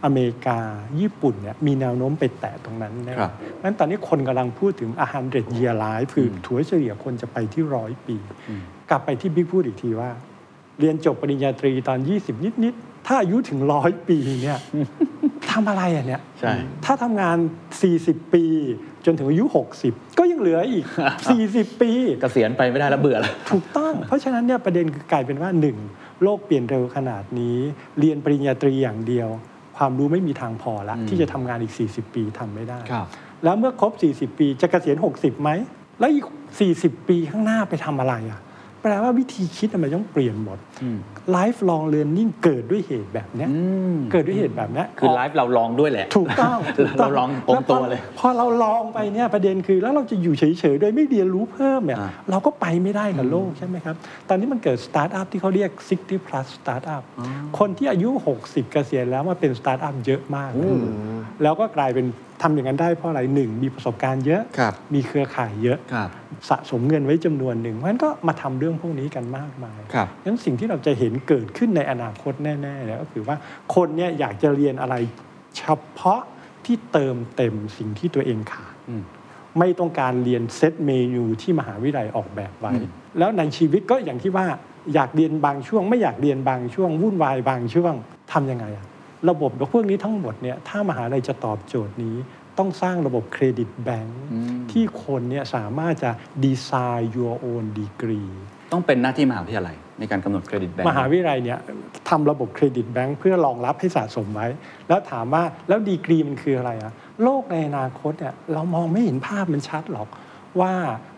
[0.06, 0.60] อเมริกา
[1.00, 3.32] ญี่ปุ่นเนี่ยมีแนวโน้มไปแตะตรงนั้นแน่ครับ
[3.64, 8.18] นั้นตอนนี้คนกำลังพูดถึงอาหารเดร year life คืออถัวเฉลี่ยคนจะไปที่ร้อยปี
[8.90, 10.12] กลับไปที่บิ๊กพูดอีกทีว่า
[10.80, 14.60] เรียนจบปริญญาตรีตอน 20 นิดๆ ถ้าอายุถึงร้อยปีเนี่ย
[15.52, 16.54] ทำอะไรอะเนี่ยใช่
[16.86, 17.38] ถ้าทำงาน
[17.86, 18.44] 40 ปี
[19.06, 19.46] จนถึงอายุ
[19.82, 20.86] 60 ก็ยังเหลืออีก
[21.34, 21.92] 40 ปี
[22.22, 25.78] เกษียณไปไม่ได้แล้วเบื่อแล้วถูกต้อง เพราะฉะนั้นเนี่ยประเด็นคือกลายเป็นว่าหนึ่ง
[26.24, 27.58] โลกเปลี่ยนเร็วขนาดนี้
[28.00, 29.30] เรียนปริญญาตรีอย่างเดียว
[29.78, 33.08] ความรู้ไม่มีทางพอละอืมที่จะทำงานอีก 40 ปีทำไม่ได้ครับ
[33.44, 35.50] แล้วเมื่อครบ 40 ปีจะเกษียณ 60ไหม
[36.00, 36.26] แล้วอีก
[36.68, 38.40] 40 ปีข้างหน้าไปทำอะไรอะ
[38.82, 40.60] แปลว่าวิธีคิดมันต้องเปลี่ยนหมด
[41.28, 43.60] อืม lifelong learning เกิดด้วยเหตุแบบเนี้ยอื
[43.94, 53.96] มเกิดด้วยเหตุแบบเนี้ยคือ life เรา long ด้วยแหละ ถูกต้องถูกต้เรา long ตรงตัวเลยพอพอเรา long ไปเนี่ยประเด็นคือแล้วเราจะอยู่เฉยๆโดยไม่เรียนรู้เพิ่มเนี่ยอ่าเราก็ไปไม่ได้กับโลกใช่ไหมครับ
[54.30, 57.04] ตอนนี้มันเกิดสตาร์ทอัพที่เขาเรียก 60 plus startup
[57.60, 58.10] คนที่อายุ
[58.42, 60.70] 60 เกษียณแล้วมาเป็นสตาร์ทอัพเยอะมากนะ
[61.44, 62.06] แล้วก็กลายเป็น
[62.42, 66.10] ทำอย่างนั้นได้เพราะอะไรหนึ่งมีประสบการณ์เยอะครับมีเครือข่ายเยอะครับ
[66.50, 73.36] สะสมเงินไว้จำนวนหนึ่งเพราะฉะนั้นก็มาทำเรื่องพวกนี้กันมากมายครับงั้นสิ่งที่เราจะเห็นเกิดขึ้นในอนาคตแน่ๆเนี่ยก็คือว่า
[73.76, 74.96] คนเนี่ยอยากจะเรียนอะไร
[75.58, 75.64] เฉ
[75.98, 76.22] พาะ
[76.66, 79.04] ที่เติมเต็มสิ่งที่ตัวเองขาดอืม
[79.60, 82.74] ไม่ต้องการเรียนเซตเมนูที่มหาวิทยาลัยออกแบบไว้
[83.18, 84.46] แล้วในชีวิตก็อย่างที่ว่า
[84.94, 87.94] อยากเรียนบางช่วง ไม่อยากเรียนบางช่วงวุ่นวายบางช่วง
[88.34, 88.86] ทำยังไงอะ
[89.30, 92.16] ระบบพวกนี้ทั้งหมดเนี่ยถ้ามหาลัยจะตอบโจทย์นี้
[92.58, 94.22] ต้องสร้างระบบเครดิตแบงค์
[94.72, 96.12] ที่คนเนี่ยสามารถจะ
[96.46, 98.34] ดีไซน์ your own degree
[98.74, 101.60] ต้องเป็นหน้าที่มหาวิทยาลัยในการกำหนดเครดิตแบงค์มหาวิทยาลัยเนี่ย
[102.10, 104.48] ทำระบบเครดิตแบงค์เพื่อรองรับให้สะสมไว้
[104.88, 110.08] แล้วถามว่าแล้วดีกรีมันคืออะไรอะโลกในอนาคตเนี่ยเรามองไม่เห็นภาพมันชัดหรอก
[110.62, 110.74] ว่า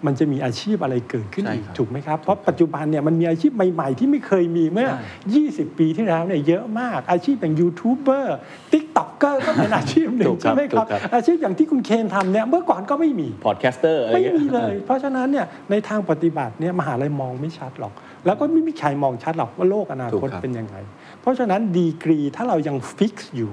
[0.06, 4.90] มันจะมีอาชีพอะไรเกิดขึ้นใช่อีกครับถูกไหมครับเพราะปัจจุบันเนี่ยมันมีอาชีพใหม่ๆ ที่ไม่เคยมีเมื่อ
[5.32, 8.38] ใช่20 ปีที่แล้วเนี่ยเยอะมากอาชีพอย่างยูทูบเบอร์
[8.72, 17.94] ติ๊กต็อกเกอร์ก็เป็นอาชีพหนึ่งถูกครับใช่ไหมครับถูกครับ อาชีพอย่างที่คุณเคนทำเนี่ยเมื่อก่อนก็ไม่มี podcaster อะไรไม่เงี้ยมีเลย เพราะฉะนั้นเนี่ยในทางปฏิบัติเนี่ยมหาลัยมองไม่ชัดหรอก
[18.26, 20.76] แล้วก็ไม่มีใครมองชัดหรอกว่าโลกอนาคตเป็นยังไง
[21.22, 23.52] เพราะฉะนั้นดีกรีถ้าเรายัง fix อยู่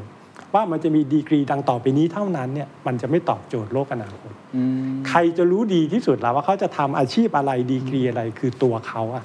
[0.55, 4.63] ว่ามันจะมีดีกรีดังต่อไปนี้เท่านั้นเนี่ยมันจะไม่ตอบโจทย์โลกอนาคตอื
[4.93, 9.25] มใครจะรู้ดีที่สุดแล้วว่าเขาจะทำอาชีพอะไรดีกรีอะไรคือตัวเขาอะ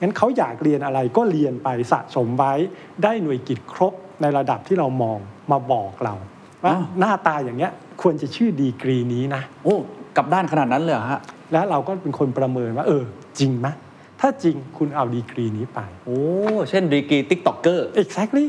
[0.00, 2.52] งั้นเขาอยากเรียนอะไรก็เรียนไปสะสมไว้
[3.02, 5.18] ได้หน่วยกิจครบในระดับที่เรามอง
[5.50, 6.14] มาบอกเรา
[6.64, 9.76] ว่าอ้าวหน้าตาอย่างเงี้ยควรจะชื่อดีกรีนี้นะ โอ้
[10.16, 11.20] กลับด้านขนาดนั้นเลยเหรอฮะ
[11.52, 13.04] แล้วเราก็เป็นคนประเมินว่า เออ
[13.38, 13.68] จริงไหม
[14.20, 16.20] ถ้าจริงคุณเอาดีกรีนี้ไป โอ้
[16.70, 18.46] เช่นดีกรีติ๊กต็อกเกอร์ exactly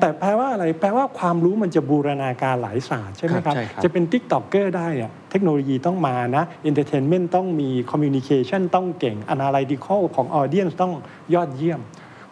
[0.00, 10.92] แต่แปลว่าอะไร แปลว่าความรู้มันจะบูรณาการหลายศาสตร์ใช่ไหมครับครับใช่ครับจะเป็น TikToker ได้เนี่ยเทคโนโลยีต้องมานะ Entertainment ต้องมี Communication ต้องเก่ง Analytical ของ Audience ต้อง
[11.34, 11.80] ยอดเยี่ยม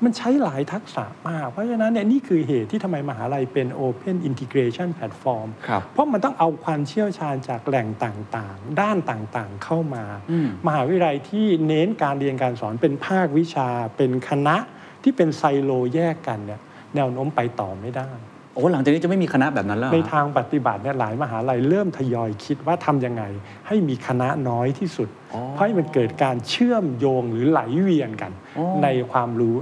[0.04, 14.56] มันใช้หลายทักษะมาก เพราะฉะนั้นเนี่ยนี่คือเหตุที่ทำไมมหาลัยเป็น Open Integration Platform ครับเพราะมันต้องเอาความเชี่ยวชาญจากแหล่งต่างๆ ด้านต่างๆเข้ามาอืมมหาวิทยาลัยที่เน้นการเรียนการสอนเป็นภาควิชา เป็นคณะ
[15.02, 16.60] ที่เป็นไซโลแยกกันเนี่ย
[16.94, 18.10] แนวโน้มไปต่อไม่ได้
[18.54, 23.22] โอ้หลังจากนี้จะไม่มีคณะแบบนั้นแล้วเหรในอฮะทางปฏิบัติเนี่ยหลายมหาลัยเริ่มทยอยคิดว่าทำยังไง
[23.66, 29.56] ให้มีคณะน้อยที่สุดอ๋อเพราะให้มันเกิดการเชื่อมโยงหรือไหลเวียนกันอ๋อในความรู้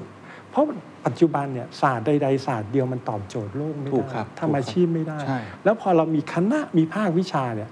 [0.55, 0.69] เพราะ
[1.07, 7.71] ปัจจุบันเนี่ยศาสตร์ใดๆศาสตร์เดียวมันตอบโจทย์โลกไม่ถูกได้ครับทำอาชีพไม่ได้ ใช่ แล้วพอเรามีคณะมีภาควิชาเนี่ย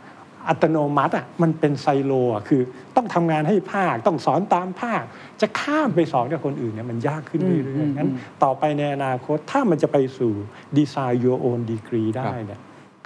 [0.49, 2.63] อัตโนมัติอะมันเป็นไซโลอะคือ
[2.97, 5.03] ต้องทำงานให้ภาคต้องสอนตามภาค
[5.41, 8.11] จะข้ามไปสอนกับคนอื่นเนี่ยมันยากขึ้นเรื่อยๆงั้น
[8.43, 10.33] ต่อไปในอนาคตถ้ามันจะไปสู่
[10.79, 12.61] ดีไซน์ your own degree ได้เนี่ย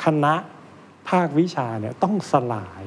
[0.05, 0.35] คณะ
[1.11, 2.85] ภาควิชาเนี่ยต้องสลาย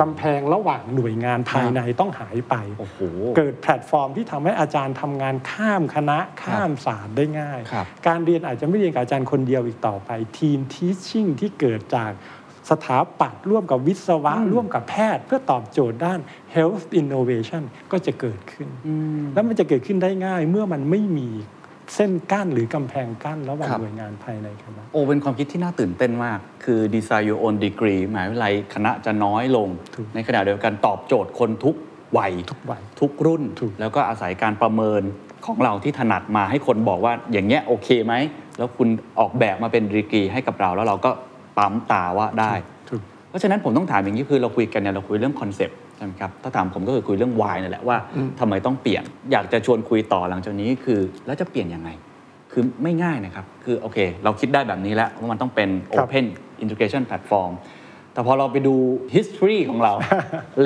[0.00, 2.98] กำแพงระหว่างหน่วยงานภายในต้องหายไปโอ้โห
[3.36, 12.12] เกิดแพลตฟอร์มที่ทำให้อาจารย์ทำงานข้ามคณะข้ามศาสตร์ได้ง่ายครับการเรียนอาจจะไม่เรียนกับอาจารย์คนเดียวอีกต่อไป team teaching ที่เกิดจาก
[12.70, 16.20] สถาปัตย์ร่วมกับวิศวะ ร่วมกับแพทย์ เพื่อตอบโจทย์ด้าน
[16.54, 18.68] health innovation ก็จะเกิดขึ้น
[19.34, 21.30] แล้วมันจะเกิดขึ้นได้ง่ายเมื่อมันไม่มี
[21.94, 31.76] เส้นกั้นหรือกำแพงกั้นระหว่างครับหน่วยงานภายในคณะโอ้เป็นความคิดที่น่าตื่นเต้นมาก คือดีไซน์ your own degree หมายวิทยาลัยคณะจะน้อยลงถูกในขณะเดียวกันตอบโจทย์คนทุก
[32.18, 35.02] วัยทุกวัยทุกรุ่นถูกแล้วก็อาศัยการประเมิน
[35.46, 38.14] ของเราที่ถนัดมาให้คนบอกว่าอย่างเงี้ยโอเคไหม
[38.58, 38.88] แล้วคุณ
[39.20, 41.10] ออกแบบมาเป็นดีกรีให้กับเราแล้วเราก็
[41.58, 42.52] ปั๊มตาว่าได้
[42.90, 47.96] ถูกเพราะฉะนั้นผมต้องถามอย่างนี้คือเราคุยกันเนี่ยเราคุยเรื่องคอนเซปต์ ใช่ไหมครับถ้าถามผมก็คือคุยเรื่องวายนั่นแหละว่า
[48.40, 51.90] ทำไมต้องเปลี่ยน อยากจะชวนคุยต่อหลังจากนี้คือ แล้วจะเปลี่ยนยังไง
[52.52, 56.26] คือไม่ง่ายนะครับ คือโอเค เราคิดได้แบบนี้แล้วว่ามันต้องเป็นครับ Open
[56.62, 57.52] Integration Platform
[58.12, 58.74] แต่พอเราไปดู
[59.14, 59.92] history ของเรา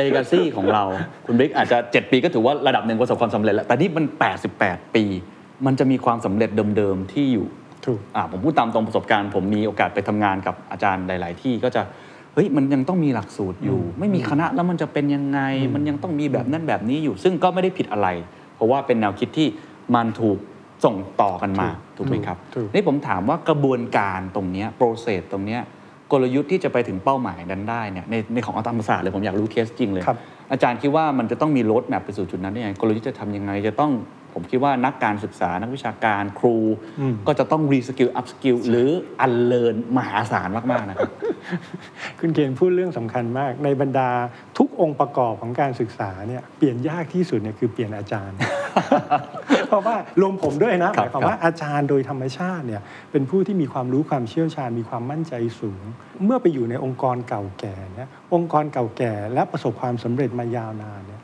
[0.00, 0.84] legacy ของเรา
[1.26, 4.04] คุณบิ๊กอาจจะ 7 ปีก็ถือว่าระดับหนึ่งประสบความสำเร็จแล้ว แต่นี่มัน
[4.50, 5.04] 88 ปี
[5.66, 7.46] มันจะมีความสำเร็จเดิมๆที่อยู่
[7.86, 11.82] ถูกอ่าผมพูดตามตรงประสบการณ์ ผมมีโอกาสไปทำงานกับอาจารย์หลาย ๆ ที่ก็จะ
[12.34, 15.40] เฮ้ยมันยังต้องมีหลักสูตรอยู่ ไม่มีคณะแล้วมันจะเป็นยังไง
[15.74, 18.08] มันยังต้องมีแบบนั้นแบบนี้อยู่ ซึ่งก็ไม่ได้ผิดอะไร
[18.54, 19.48] เพราะว่าเป็นแนวคิดที่
[19.94, 20.38] มันถูก
[20.84, 25.60] ส่งต่อกันมาถูกถูกไหมครับถูกนี่ผมถามว่ากระบวนการตรงเนี้ย process ตรงเนี้ย
[26.12, 30.18] กลยุทธ์ที่จะไปถึงเป้าหมายนั้นได้เนี่ยในในของธรรมศาสตร์เลยผมอยากรู้เคสจริงเลยครับ
[30.52, 33.92] อาจารย์คิดว่ามันจะต้องมีโรดแมพไปสู่จุดนั้นได้ยังไงกลยุทธ์จะทำยังไงจะต้อง
[34.34, 36.56] ผมคิดว่านักการศึกษานักวิชาการครู
[37.00, 38.88] อืมก็จะต้อง reskill upskill หรือ
[39.20, 41.10] unlearn มหาศาลมากๆนะครับ
[42.20, 44.10] คุณเกณฑ์พูดเรื่องสำคัญมาก ในบรรดา
[44.58, 48.36] ทุกองค์ประกอบของการศึกษาเนี่ยเปลี่ยนยากที่สุดเนี่ยคือเปลี่ยนอาจารย์
[49.68, 55.84] เพราะว่ารวมผมด้วยนะหครับมายความว่าอาจารย์โดยธรรมชาติเนี่ยเป็นผู้ที่มีความรู้ความเชี่ยวชาญมีความมั่นใจสูง
[56.24, 61.21] เมื่อไปอยู่ในองค์กรเก่าแก่เนี่ยองค์กรเก่าแก่และประสบความสำเร็จมายาวนานเนี่ย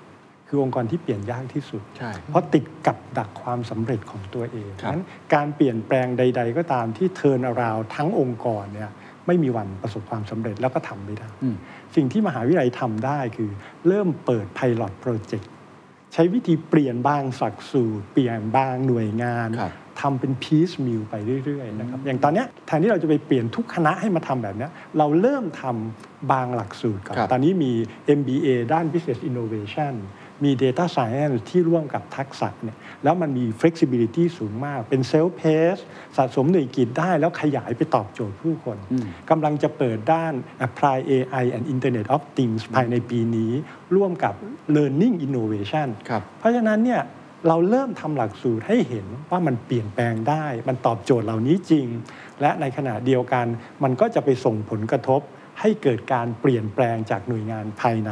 [0.49, 8.90] คือองค์กรที่เปลี่ยนยากที่สุดใช่เพราะติดกับดักความสำเร็จของตัวเองครับนั้นการเปลี่ยนแปลงใด ๆ ก็ตามที่เทิร์นอราวทั้งองค์กรเนี่ย
[9.26, 11.57] ไม่มีวันประสบความสำเร็จแล้วก็ทำไม่ได้อืม
[11.96, 13.51] สิ่งที่มหาวิทยาลัยทำได้คือ
[13.88, 15.46] เริ่มเปิด Pilot Project
[16.12, 27.72] เช้วิธีเปลี่ยนบางสักสูตร เปลี่ยนบางหน่วยงานครับทำเป็นพีซมิลไปเรื่อยๆนะครับอย่างตอนเนี้ยแทนที่เราจะไปเปลี่ยนทุกคณะให้มาทำแบบเนี้ยเราเริ่มทำบางหลักสูตรก่อนครับตอนนี้มี
[28.18, 29.94] MBA ด้าน Business Innovation
[30.45, 35.82] มี Data Science ที่ร่วมกับทักษะเนี่ยแล้วมันมี flexibility สูงมาก เป็น self paced
[36.16, 38.78] สะสมหน่วยกิจได้แล้วขยายไปตอบโจทย์ผู้คน
[39.30, 40.32] กำลังจะเปิดด้าน
[40.66, 43.53] Apply AI and Internet of Things ภายในปีนี้
[43.97, 44.34] ร่วมกับ
[44.76, 47.03] Learning Innovation ครับเพราะฉะนั้นเนี่ย
[47.49, 51.86] เราเริ่มทำหลักสูตรให้เห็นว่ามันเปลี่ยนแปลงได้ มันตอบโจทย์เหล่านี้จริง
[52.41, 53.47] และในขณะเดียวกัน
[53.82, 55.20] มันก็จะไปส่งผลกระทบ
[55.61, 58.11] ให้เกิดการเปลี่ยนแปลงจากหน่วยงานภายใน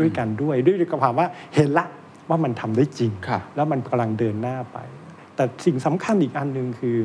[0.00, 1.86] ด้วยกันด้วย ด้วยความว่าเห็นละ
[2.28, 4.78] ว่ามันทำได้จริงครับแล้วมันกำลังเดินหน้าไป
[5.36, 6.98] แต่สิ่งสำคัญอีกอันหนึ่งคือ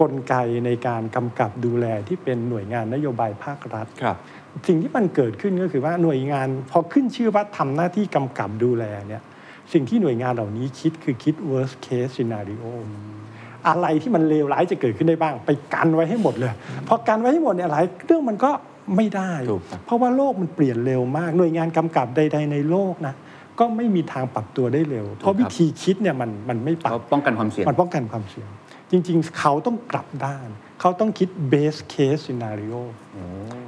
[0.00, 0.34] กลไก
[0.66, 4.16] ในการกำกับดูแลที่เป็นหน่วยงานนโยบายภาครัฐครับ
[4.68, 9.22] สิ่งที่มันเกิดขึ้นก็คือว่าหน่วยงานพอขึ้นชื่อว่าทำหน้าที่กำกับดูแลเนี่ย
[9.72, 12.64] สิ่งที่หน่วยงานเหล่านี้คิดคือคิด worst case scenario
[13.68, 16.52] อะไรที่มันเลวร้ายจะเกิดขึ้นได้บ้าง ไปกันไว้ให้หมดเลย
[16.88, 18.50] พอกันไว้ให้หมดเนี่ยหลายเรื่องมันก็
[18.96, 23.14] ไม่ได้ถูกครับเพราะว่าโลกมันเปลี่ยนเร็วมาก หน่วยงานกำกับใด ๆ ในโลกนะ
[23.58, 28.48] ก็ไม่มีทางปรับตัวได้เร็ว เพราะวิธีคิดเนี่ยมันมันไม่ปรับเขาป้องกันความเสี่ยงมันป้องกันความเสี่ยง
[28.90, 30.48] จริง ๆ เขาต้องกลับด้าน
[30.80, 32.80] เขาต้องคิด base case scenario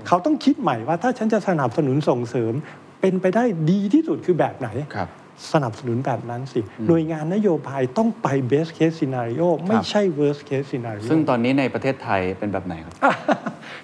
[0.07, 2.53] เขาต้องคิดใหม่ว่าถ้าฉันจะสนับสนุนส่งเสริม
[3.01, 5.09] เป็นไปได้ดีที่สุดคือแบบไหนครับ
[5.53, 12.95] สนับสนุนแบบนั้นสิ หน่วยงานนโยบายต้องไป best case scenario ไม่ใช่ worst case scenario ซึ่งตอนนี้ในประเทศไทยเป็นแบบไหนครับ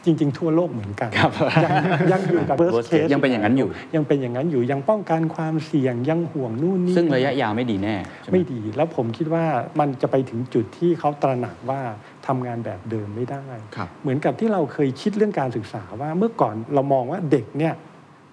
[0.05, 1.33] จริง ๆ ทั่วโลกเหมือนกันครับ
[1.65, 1.73] ยัง
[2.13, 9.45] ยังอยู่กับ worst worst case case ยังเป็นอย่างนั้นอยู่ ยังเป็นอย่างนั้นอยู่ ยังป้องกันความเสี่ยง ยังห่วงนู่นนี่ ซึ่งระยะยาวไม่ดีแน่ใช่หไม่ดี แล้วผมคิดว่า
[9.81, 11.81] มันจะไปถึงจุดที่เขาตระหนักว่า
[12.27, 13.45] ทำงานแบบเดิมไม่ได้
[13.77, 17.75] ครับเหมือนกับที่เราเคยคิดเรื่องการศึกษาว่าเมื่อก่อนเรามองว่าเด็กเนี่ย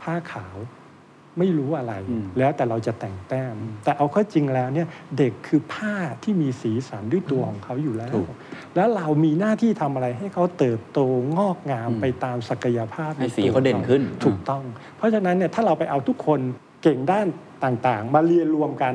[0.02, 0.56] ผ้าขาว
[1.40, 8.28] ไม่รู้อะไรอืมแล้วแต่เราจะแต่งแต้ม แต่เอาเข้าจริงแล้วเนี่ยเด็กคือผ้าที่มีสีสันด้วยตัวของเขาอยู่แล้วถูก
[8.76, 11.00] แล้วเรามีหน้าที่ทำอะไรให้เขาเติบโต
[11.38, 14.64] งอกงามอืมไปตามศักยภาพให้ในสีตัวเขาเด่นขึ้นถูกต้อง
[14.98, 16.40] เพราะฉะนั้นเนี่ยถ้าเราไปเอาทุกคน
[16.84, 17.28] เก่งด้าน
[17.64, 18.94] ต่างๆ มาเรียนรวมกัน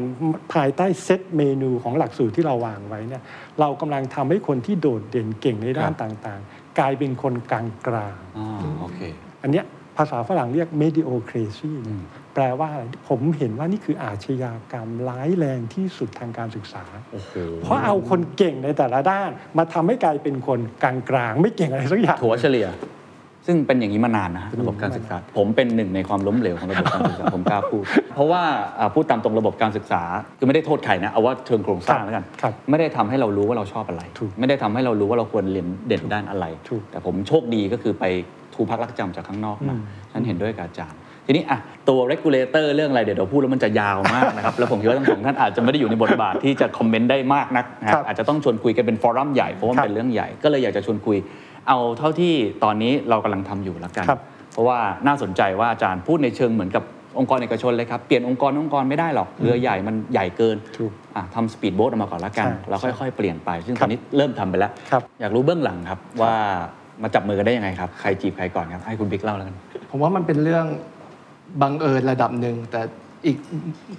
[0.53, 3.23] ภายใต้เซตเมนูของหลักสูตรที่เราวางไว้เนี่ย
[3.61, 9.65] เรากำลังทำให้คนที่โดดเด่นเก่งในด้านครับต่างๆ กลายเป็นคนกลางกลางอ่าโอเคๆอันเนี้ย
[9.97, 12.03] ภาษาฝรั่งเรียก mediocracy อืม
[12.37, 17.33] แปลว่าอะไรผมเห็นว่านี่คืออาชญากรรมร้ายแรงที่สุดทางการศึกษาโอ้โห
[17.63, 22.69] เพราะเอาคนเก่งในแต่ละด้าน มาทำให้กลายเป็นคนกลางๆไม่เก่งอะไรสักอย่างถัวเฉลี่ย
[23.47, 27.85] ซึ่งเป็นอย่างนี้มานานนะระบบการศึกษา ผมเป็นหนึ่งในความล้มเหลวของระบบการศึกษาผมกล้าพูด
[28.15, 28.43] เพราะว่า
[28.79, 30.03] อ่าพูดตามตรงระบบการศึกษา
[30.39, 38.05] คือไม่ได้โทษใครนะเอาว่าเชิงโครงสร้างแล้วกันครับไม่ได้ทำให้เรารู้ว่าเราชอบอะไรถูกไม่ได้ทำให้เรารู้ว่าเราควรเรียนเด่นด้านอะไรถูกแต่ผมโชคดีก็คือไป
[38.55, 39.81] ทูพักรักจำจากข้างนอกมาอืม
[40.13, 41.59] ฉันเห็นด้วยกับอาจารย์ ทีนี้อะ
[41.89, 51.17] ตัว regulator เรื่องอะไรเดี๋ยวเราพูดแล้วมันจะยาวมากนะครับ แล้วผมคิดว่าทั้งสองท่านอาจจะไม่ได้อยู่ในบทบาทที่จะคอมเมนต์ได้มากนักนะคครัรับบอาจจะต้องชวนคุยกันเป็นฟอรัมใหญ่เพราะว่ามันครับเป็นเรื่องใหญ่ก็เลยอยากจะชวนคุย
[51.69, 54.21] เอาเท่าที่ตอนนี้เรากำลังทำอยู่แล้วกันครับ
[54.53, 56.85] เพราะว่าน่าสนใจว่าอาจารย์พูดในเชิงเหมือนกับ
[57.19, 66.35] องค์กรเอกชนเลยครับ เปลี่ยนองค์กรองค์กรไม่ได้หรอกเรือใหญ่มันใหญ่เกินถูกอะทำสปีดโบ๊ทออกมาก่อนแล้วกันใช่แล้วค่อยๆ เปลี่ยนไป ซึ่งครัอบนนี้เริ่มทำไปแล้วครับอยากรู้เบื้องหลังครับว่า
[67.03, 69.57] มาจับมือกันได้ยังไงครับ ใครจีบใครก่อนครับ ให้คุณบิ๊กเล่าแล้วกัน
[69.91, 70.67] ผมว่ามันเป็นเรื่อง
[71.63, 72.81] บังเอิญระดับหนึ่งแต่
[73.27, 73.39] อีก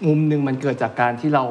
[0.08, 1.44] มุมหนึ่งมันเกิดจากการที่เรา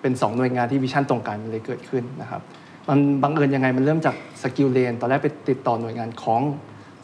[0.00, 2.42] เป็นสองหน่วยงานที่ vision ตรงกันเลยเกิดขึ้นนะครับ
[2.88, 6.42] มันบังเอิญยังไงมันเริ่มจาก SkillLane ตอนแรกไปติดต่อหน่วยงาน CONC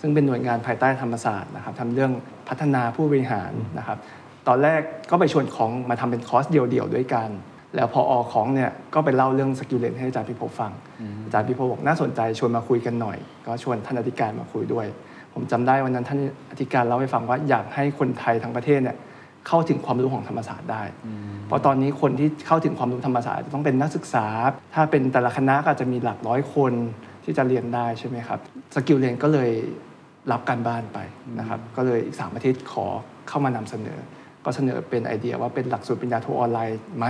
[0.00, 2.12] ซึ่งเป็นหน่วยงานภายใต้ธรรมศาสตร์นะครับทำเรื่อง
[2.48, 3.98] พัฒนาผู้บริหารนะครับ
[4.48, 4.80] ตอนแรก
[5.10, 7.28] ก็ไปชวน CONC มาทำเป็นคอร์สเดี่ยวๆด้วยกัน
[7.76, 10.72] แล้วพอ CONC เนี่ยก็ไปเล่าเรื่อง SkillLane ให้อาจารย์พิภพฟัง
[11.26, 14.86] อาจารย์พิภพบอกน่าสนใจชวนมาคุยกันหน่อย ก็ชวนท่านอธิการมาคุยด้วย
[15.34, 16.18] ผมจำได้วันนั้นท่าน
[16.50, 18.96] อธิการเล่าให้ฟังว่าอยากให้คนไทยทั้งประเทศเนี่ย
[19.48, 20.82] เข้าถึงความรู้ของธรรมศาสตร์ได้
[21.46, 24.26] เพราะตอนนี้คนที่เข้าถึงความรู้ธรรมศาสตร์จะต้องเป็นนักศึกษา
[24.74, 26.72] ถ้าเป็นแต่ละคณะก็อาจจะมีหลักร้อยคน
[27.24, 28.40] ที่จะเรียนได้ใช่ไหมครับ
[28.74, 29.50] SkillLane ก็เลย
[30.32, 30.98] รับการบ้านไป
[31.38, 32.86] นะครับก็เลยอีกสามอาทิตย์ขอ
[33.28, 33.98] เข้ามานำเสนอ
[34.44, 37.06] ก็เสนอเป็นไอเดียว่าเป็นหลักสูตรปริญญาโทออนไลน์ไหม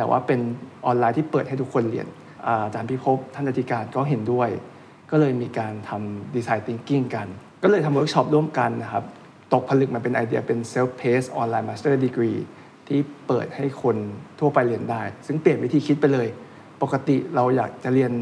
[0.00, 0.40] แต่ว่าเป็น
[0.86, 2.06] ออนไลน์ที่เปิดให้ทุกคนเรียน
[2.46, 4.48] อาอาจารย์พิภพท่านอธิการก็เห็นด้วย
[5.10, 7.26] ก็เลยมีการทำดีไซน์ thinking กัน
[7.62, 9.04] ก็เลยทำเวิร์กช็อปร่วมกันนะครับ
[9.52, 12.38] ตกผลึกมาเป็นไอเดียเป็น self paced online master degree
[12.88, 13.96] ที่เปิดให้คน
[14.38, 16.28] ทั่วไปเรียนได้ ซึ่งเปลี่ยนวิธีคิดไปเลย
[16.82, 18.12] ปกติเราอยากจะเรียน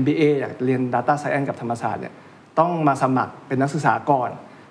[0.00, 2.14] MBA อยากเรียน Data Science กับธรรมศาสตร์เนี่ย
[2.58, 4.30] ต้องมาสมัครเป็นนักศึกษาก่อน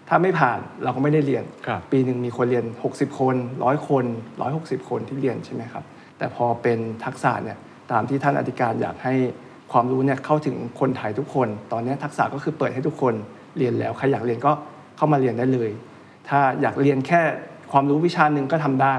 [0.09, 4.05] ถ้าไม่ผ่านเราก็ไม่ได้เรียนครับปีหนึ่งมีคนเรียน 60 คน 100 คน
[4.47, 5.85] 160 คนที่เรียนใช่ไหมครับ
[6.17, 7.57] แต่พอเป็นทักษะเนี่ย
[7.91, 9.13] ตามที่ท่านอธิการอยากให้
[9.71, 13.13] ความรู้เนี่ยเข้าถึงคนไทยทุกคน ตอนนี้ทักษะก็คือเปิดให้ทุกคน
[13.57, 14.51] เรียนแล้วใครอยากเรียนก็
[14.97, 15.69] เข้ามาเรียนได้เลย
[16.29, 17.21] ถ้าอยากเรียนแค่
[17.71, 18.95] ความรู้วิชาหนึ่งก็ทำได้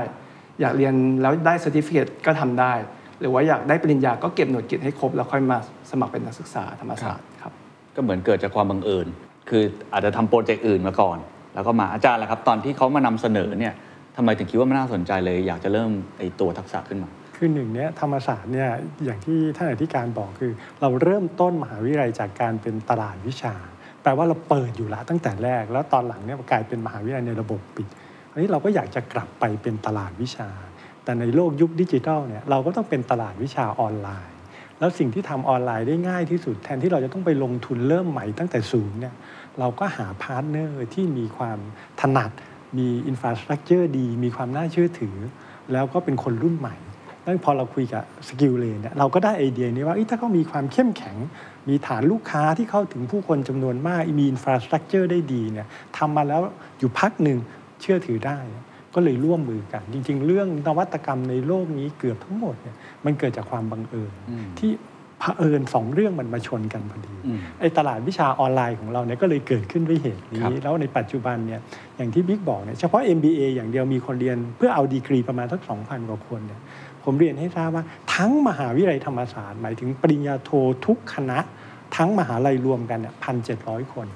[0.61, 2.73] อยากเรียนแล้วได้ certificate ก็ทำได้
[3.21, 5.59] หรือว่าอยากได้ปริญญาก็เก็บหน่วยกิตให้ครบแล้วค่อยมา
[5.91, 7.53] สมัครเป็นนักศึกษาธรรมศาสตร์ครับ
[7.95, 9.07] ก็เหมือนเกิดจากความบังเอิญ
[9.49, 9.63] คือ
[9.93, 11.19] อาจจะทำโปรเจกต์อื่นมาก่อน
[11.55, 13.75] แล้วก็มาอาจารย์แหละครับ ตอนที่เขามานำเสนอเนี่ย
[14.21, 18.71] ทำไมถึงคิดว่ามันน่าสนใจเลย อยากจะเริ่มไอตัวทักษะขึ้นมา คือหนึ่งเนี้ยธรรมศาสตร์เนี่ย
[19.05, 23.55] อย่างที่ท่านอธิการบอกคือ เราเริ่มต้นมหาวิทยาลัยจากการเป็นตลาดวิชา
[24.03, 27.89] แปลว่าเราเปิดอยู่แล้วตั้งแต่แรก แล้วตอนหลังเนี่ยกลายเป็นมหาวิทยาลัยในระบบปิด
[28.33, 30.49] อันนี้เราก็อยากจะกลับไปเป็นตลาดวิชา
[31.05, 34.37] แต่ในโลกยุคดิจิทัลเนี่ยเราก็ต้องเป็นตลาดวิชาออนไลน์
[34.79, 39.15] แล้วสิ่งที่ทำออนไลน์ได้ง่ายที่สุด แทนที่เราจะต้องไปลงทุนเริ่มใหม่ตั้งแต่ศูนย์เนี่ย
[39.59, 41.59] เราก็หาพาร์ทเนอร์ที่มีความ
[42.01, 42.31] ถนัด
[42.79, 45.17] มี infrastructure ดี มีความน่าเชื่อถือ
[45.73, 46.77] แล้วก็เป็นคนรุ่นใหม่
[47.23, 51.17] แล้วพอเราคุยกับ SkillLane เนี่ยเราก็ได้ไอเดียนี้ว่าเอ้ยถ้าเขามีความเข้มแข็ง
[51.69, 55.67] มีฐานลูกค้าที่เข้าถึงผู้คนจำนวนมาก มี infrastructure ได้ดีเนี่ย
[55.97, 56.41] ทำมาแล้ว
[56.79, 57.39] อยู่พักหนึ่ง
[57.81, 58.39] เชื่อถือได้
[58.95, 64.13] ก็เลยร่วมมือกัน จริง ๆ เรื่องนวัตกรรมในโลกนี้เกือบทั้งหมดเนี่ยมันเกิดจากความบังเอิญ
[64.59, 64.71] ที่
[65.21, 71.61] เผอิญสองเรื่องมันมาชนกันพอดีอืมไอ้ตลาดวิชาออนไลน์ของเราเนี่ยก็เลยเกิดขึ้นด้วยเหตุนี้ครับแล้วในปัจจุบันเนี่ย
[71.97, 76.61] อย่างที่บิ๊กบอกเนี่ยเฉพาะ MBA อย่างเดียวมีคนเรียนเพื่อเอาดีกรีประมาณสัก2,000กว่าคนเนี่ย
[77.05, 80.51] ผมเรียนให้ทราบว่าทั้งมหาวิทยาลัยธรรมศาสตร์หมายถึงปริญญาโท
[80.87, 81.39] ทุกคณะ
[81.97, 84.07] ทั้งมหาลัยรวมกันเนี่ยพันเจ็ดร้อยคน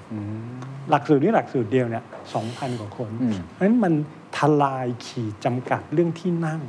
[0.91, 3.95] หลักสูตรนี้หลักสูตรเดียวเนี่ยสองพันกว่าคนอืมเพราะฉะนั้นมัน
[4.37, 6.63] ทลายขีดจำกัดเรื่องที่นั่ง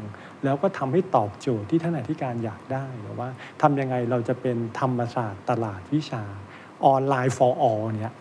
[0.44, 3.28] แล้วก็ทำให้ตอบโจทย์ที่ท่านอธิการอยากได้หรือว่า
[3.62, 6.24] ทำยังไงเราจะเป็นธรรมศาสตร์ตลาดวิชา
[6.86, 8.14] ออนไลน์ for all เนี่ย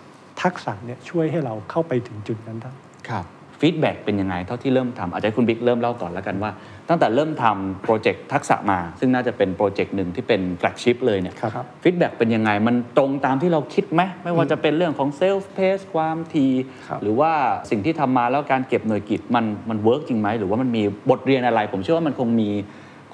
[0.42, 2.72] ทักษะเนี่ยช่วยให้เราเข้าไปถึงจุดนั้นได้
[3.08, 3.24] ครับ
[3.60, 6.50] feedback เป็นยังไงเท่าที่เริ่มทำอาจจะคุณบิ๊กเริ่มเล่าก่อนแล้วกันว่า
[6.88, 16.46] ตั้งแต่เริ่มทำโปรเจกต์ TUXSA มา ซึ่งน่าจะเป็นโปรเจกต์หนึ่งที่เป็น flagship เลยเนี่ยครับ feedback เป็นยังไง มันตรงตามที่เราคิดไหมไม่ว่าจะเป็นเรื่องของ self-pace ความถี่
[16.88, 17.32] ครับหรือว่า
[17.70, 22.50] สิ่งที่ทำมาแล้วการเก็บหน่วยกิจมันมัน work จริงไหมหรือว่ามันมีบทเรียนอะไร ผมเชื่อว่ามันคงมี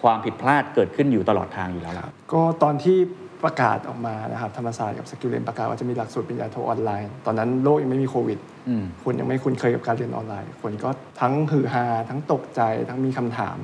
[0.02, 2.98] ความผิดพลาดเกิดขึ้นอยู่ตลอดทางอยู่แล้วล่ะก็ตอนที่
[3.44, 8.57] ประกาศออกมานะครับธรรมศาสตร์กับ SkillLane ประกาศว่าจะมีหลักสูตรปริญญาโทออนไลน์ ตอนนั้นโลกยังไม่มีโควิดอืม
[9.02, 10.90] คนยังไม่คุ้นเคยกับการเรียนออนไลน์ คนก็
[11.20, 13.58] ทั้งฮือฮาทั้งตกใจทั้งมีคำถาม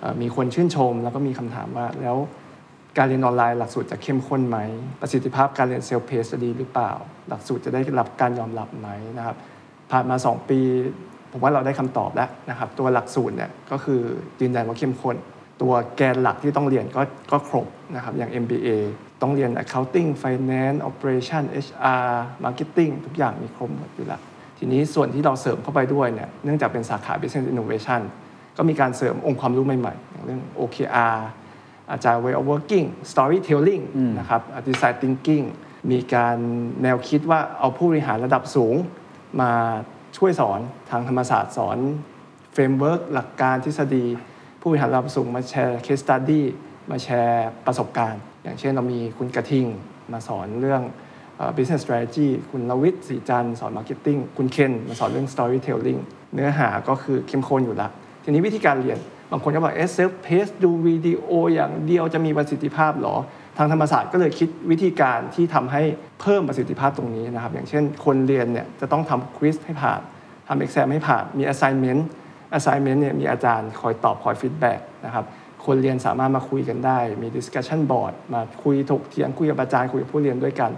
[0.00, 2.16] เอ่อมีคนชื่นชม แล้วก็มีคำถามว่าแล้ว
[2.98, 4.58] การเรียนออนไลน์หลักสูตรจะเข้มข้นไหม
[5.00, 6.92] ประสิทธิภาพการเรียนเซลฟ์เพสจะดีหรือเปล่า
[7.28, 8.88] หลักสูตรจะได้รับการยอมรับไหม
[9.18, 9.36] นะครับ
[9.90, 10.58] ผ่านมา 2 ปี
[11.32, 14.00] ผมว่าเราได้คำตอบแล้วนะครับ ตัวหลักสูตรเนี่ยก็คือ
[14.40, 15.16] ยืนยันว่าเข้มข้น
[15.62, 17.02] ตัวแกนหลักที่ต้องเรียนก็
[17.32, 18.68] ก็ครบนะครับอย่าง MBA
[19.22, 22.08] ต้องเรียน accounting finance operation HR
[22.44, 24.20] marketing ทุกอย่างมีครบหมดอยู่แล้ว
[24.58, 28.00] ทีนี้ส่วนที่เราเสริมเข้าไปด้วยเนี่ยเนื่องจากเป็นสาขา business innovation
[28.56, 31.16] ก็มีการเสริมองค์ความรู้ใหม่ๆอย่างเรื่อง OKR
[31.90, 33.82] agile way of working storytelling
[34.18, 35.44] นะครับ design thinking
[35.90, 36.36] มีการ
[36.82, 38.74] แนวคิดว่าเอาผู้บริหารระดับสูง
[39.40, 39.52] มา
[40.16, 41.78] ช่วยสอนทางธรรมศาสตร์สอน
[42.52, 44.04] framework หลักการทฤษฎี
[44.60, 46.42] ผู้บริหารระดับสูงมาแชร์ case study
[46.90, 49.66] มาแชร์ประสบการณ์ อย่างเช่นเรามีคุณกระทิง
[50.12, 51.03] มาสอนเรื่องเอ่อ
[51.56, 56.00] business strategy คุณลวิทย์ศรีจันทร์สอน marketing คุณเคนมาสอนเรื่อง storytelling
[56.34, 57.88] เนื้อหาก็คือเข้มข้นอยู่ละ
[58.24, 58.98] ทีนี้วิธีการเรียน
[59.30, 63.16] บางคนก็บอกเอ๊ะ self-pace ดูวิดีโออย่างเดียวจะมีประสิทธิภาพหรอ
[63.58, 65.82] ทางธรรมศาสตร์ก็เลยคิดวิธีการที่ทำให้
[66.20, 70.00] เพิ่มประสิทธิภาพตรงนี้นะครับ อย่างเช่นคนเรียนเนี่ยจะต้องทำ quiz ให้ผ่าน
[70.48, 72.02] ทำ exam ให้ผ่าน มี assignment
[72.56, 75.24] assignment เนี่ยมีอาจารย์คอยตอบคอย feedback นะครับ
[75.64, 80.70] คนเรียนสามารถมาคุยกันได้ มี discussion board มาคุยถกเถียงคุยกับอาจารย์คุยกับผู้เรียนด้วยกัน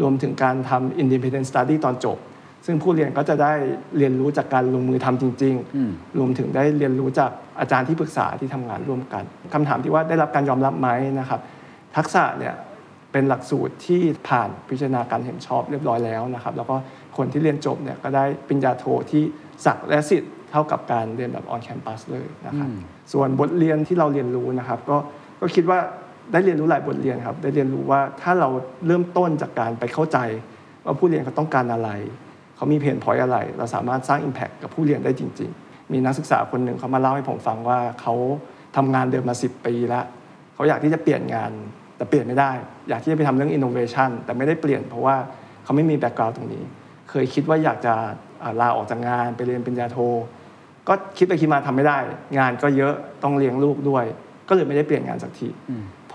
[0.00, 2.18] รวมถึงการทำ independent study ตอนจบ
[2.66, 3.52] ซึ่งผู้เรียนก็จะได้
[3.98, 5.54] เรียนรู้จากการลงมือทำจริง
[5.86, 7.30] ๆ รวมถึงได้เรียนรู้จาก
[7.60, 9.24] อาจารย์ที่ปรึกษาที่ทำงานร่วมกัน
[9.54, 10.88] คำถามที่ว่าได้รับการยอมรับไหม
[11.20, 11.40] นะครับ
[11.96, 12.54] ทักษะเนี่ย
[13.12, 16.76] เป็นหลักสูตรที่ผ่านพิจารณาการเห็นชอบเรียบร้อยแล้วนะครับ แล้วก็
[17.16, 19.22] คนที่เรียนจบเนี่ยก็ได้ปริญญาโทที่
[19.64, 22.68] ศักดิ์และสิทธิ์เท่ากับการเรียนแบบออนแคมปัสเลยนะครับ
[23.12, 24.96] ส่วนบทเรียนที่เราเรียนรู้นะครับ ก็
[25.40, 25.78] ก็คิดว่า
[26.32, 28.48] ได้เรียนรู้หลายบทเรียนครับ ได้เรียนรู้ว่าถ้าเรา
[28.86, 30.18] เริ่มต้นจากการไปเข้าใจ
[30.84, 31.90] ว่าผู้เรียนเขาต้องการอะไร
[32.56, 38.14] เขามีเพนพอยอะไร เราสามารถสร้าง Impact กับผู้เรียนได้จริง ๆ มีนักศึกษาคนหนึ่งเขามาเล่าให้ผมฟังว่าเขา
[38.76, 40.04] ทำงานเดิมมา 10 ปีแล้ว
[40.54, 41.50] เขาอยากที่จะเปลี่ยนงาน
[41.96, 42.50] แต่เปลี่ยนไม่ได้
[42.88, 45.16] อยากที่จะไปทำเรื่อง innovation แต่ไม่ได้เปลี่ยนเพราะว่า
[45.64, 46.64] เขาไม่มี background ตรงนี้
[47.10, 47.94] เคยคิดว่าอยากจะ
[48.60, 49.98] ลาออกจากงานไปเรียนปริญญาโท
[50.88, 51.98] ก็คิดไปคิดมาทำไม่ได้
[52.38, 54.04] งานก็เยอะต้องเลี้ยงลูกด้วย
[54.48, 55.48] ก็เลยไม่ได้เปลี่ยนงานสักที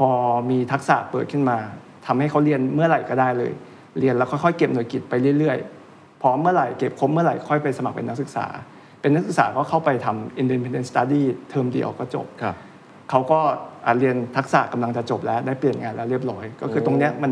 [0.08, 0.10] พอ
[0.50, 1.58] มี TUXSA เปิดขึ้นมา
[2.06, 3.52] ทำให้เขาเรียนเมื่อไหร่ก็ได้เลย
[4.00, 8.46] เรียนแล้วค่อยๆเก็บหน่วยกิตไปเรื่อยๆพร้อมเมื่อไหร่เก็บครบเมื่อไหร่ค่อยไปสมัครเป็นนักศึกษา
[9.02, 12.56] เป็นนักศึกษาก็เข้าไปทำ independent study เทอมเดียวก็จบครับ
[13.10, 13.40] เขาก็
[13.86, 17.32] อะเรียน TUXSA กำลังจะจบแล้วได้เปลี่ยนงานแล้วเรียบร้อย ก็คือตรงเนี้ยมัน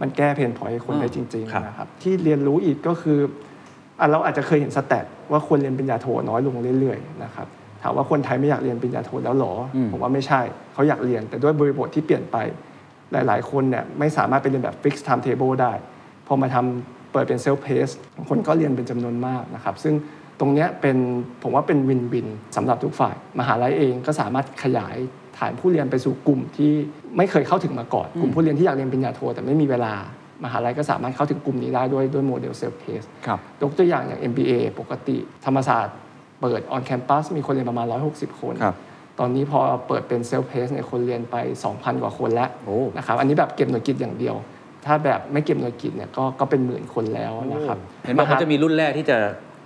[0.00, 3.18] มันแก้เพนพอยให้คนได้จริงครับๆนะครับที่เรียนรู้อีกก็คือ
[4.00, 7.48] อะเราอาจจะเคยเห็นสแตทว่าคนเรียนปริญญาโทน้อยลงเรื่อยๆนะครับ
[7.82, 10.40] ถามว่าคนไทยไม่อยากเรียนปริญญาโทแล้วเหรออมผมว่าไม่ใช่
[10.72, 12.36] เขาอยากเรียน แต่ด้วยบริบทที่เปลี่ยนไป
[13.12, 15.72] หลาย ๆ คนเนี่ยไม่สามารถไปเรียนแบบ fixed timetable ได้
[16.26, 17.92] พอมาทำเปิดเป็น self pace
[18.28, 19.94] คนก็เรียนเป็นจำนวนมากนะครับ ซึ่ง
[20.40, 20.96] ตรงเนี้ยเป็น
[21.42, 22.26] ผมว่าเป็นวินวิน
[22.56, 24.96] สำหรับทุกฝ่าย มหาลัยเองก็สามารถขยาย
[25.38, 26.72] ฐานผู้เรียนไปสู่กลุ่มที่
[27.16, 29.92] ไม่เคยเข้าถึงมาก่อน กลุ่มผู้เรียนที่อยากเรียนปริญญาโทแต่ไม่มีเวลา
[30.44, 35.96] มหาลัยก็สามารถเข้าถึงกลุ่มนี้ได้ด้วยด้วยโมเดล self pace ครับยกตัวอย่างอย่าง MBA ปกติธรรมศาสตร์
[36.40, 38.76] เปิด on campus มีคนเรียนประมาณ 160 คนครับ
[39.18, 41.36] ตอนนี้พอเปิดเป็น self pace เนี่ยคนเรียนไป
[41.68, 44.36] 2,000 กว่าคนแล้วโอ้นะครับอันนี้แบบเก็บหน่วยกิตอย่างเดียว
[44.86, 49.16] ถ้าแบบไม่เก็บหน่วยกิตเนี่ยก็ก็เป็นหมื่นคนแล้วนะครับเห็นบอกว่าจะมีรุ่นแรกที่จะ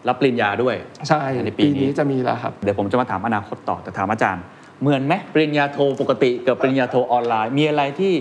[0.08, 0.74] รับปริญญาด้วย
[1.08, 4.42] ใช่ในปีปีนี้นี้จะมีแล้วครับเดี๋ยวผมจะมาถามอนาคตต่อแต่ถามอาจารย์
[4.80, 8.12] เหมือนไหมปริญญาโทปกติกับปริญญาโทออนไลน์ มีอะไรที่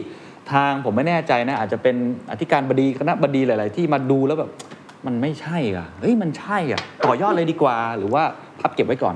[0.53, 1.95] ทางผมไม่แน่ใจนะ อาจจะเป็น
[2.31, 4.51] อธิการบดีคณะบดีหลาย ๆ ที่มาดูแล้วแบบ
[5.05, 8.23] มันไม่ใช่อะเฮ้ยมันใช่อะต่อยอดเลยดีกว่าหรือว่า
[8.63, 9.15] พับเก็บไว้ก่อน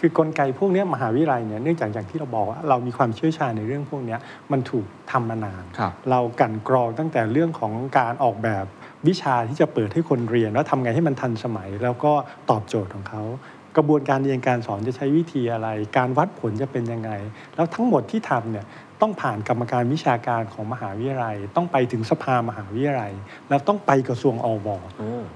[0.00, 4.20] คือกลไกพวกเนี้ยมหาวิทยาลัยเนี่ยเนื่องจากอย่างที่เราบอกว่าเรามีความเชี่ยวชาญในเรื่องพวกเนี้ย
[4.52, 8.64] มันถูกทำมานานครับเรากลันกรองตั้งแต่เรื่องของการออกแบบ
[9.08, 12.12] วิชาที่จะเปิดให้คนเรียน แล้วทำไงให้มันทันสมัย แล้วก็
[12.50, 13.22] ตอบโจทย์ของเขา
[13.76, 17.10] กระบวนการเรียนการสอนจะใช้วิธีอะไร การวัดผลจะเป็นยังไง
[17.54, 18.64] แล้วทั้งหมดที่ทำเนี่ย
[19.00, 23.12] ต้องผ่านกรรมการวิชาการของมหาวิทยาลัย ต้องไปถึงสภามหาวิทยาลัย
[23.48, 24.68] แล้วต้องไปกระทรวงอว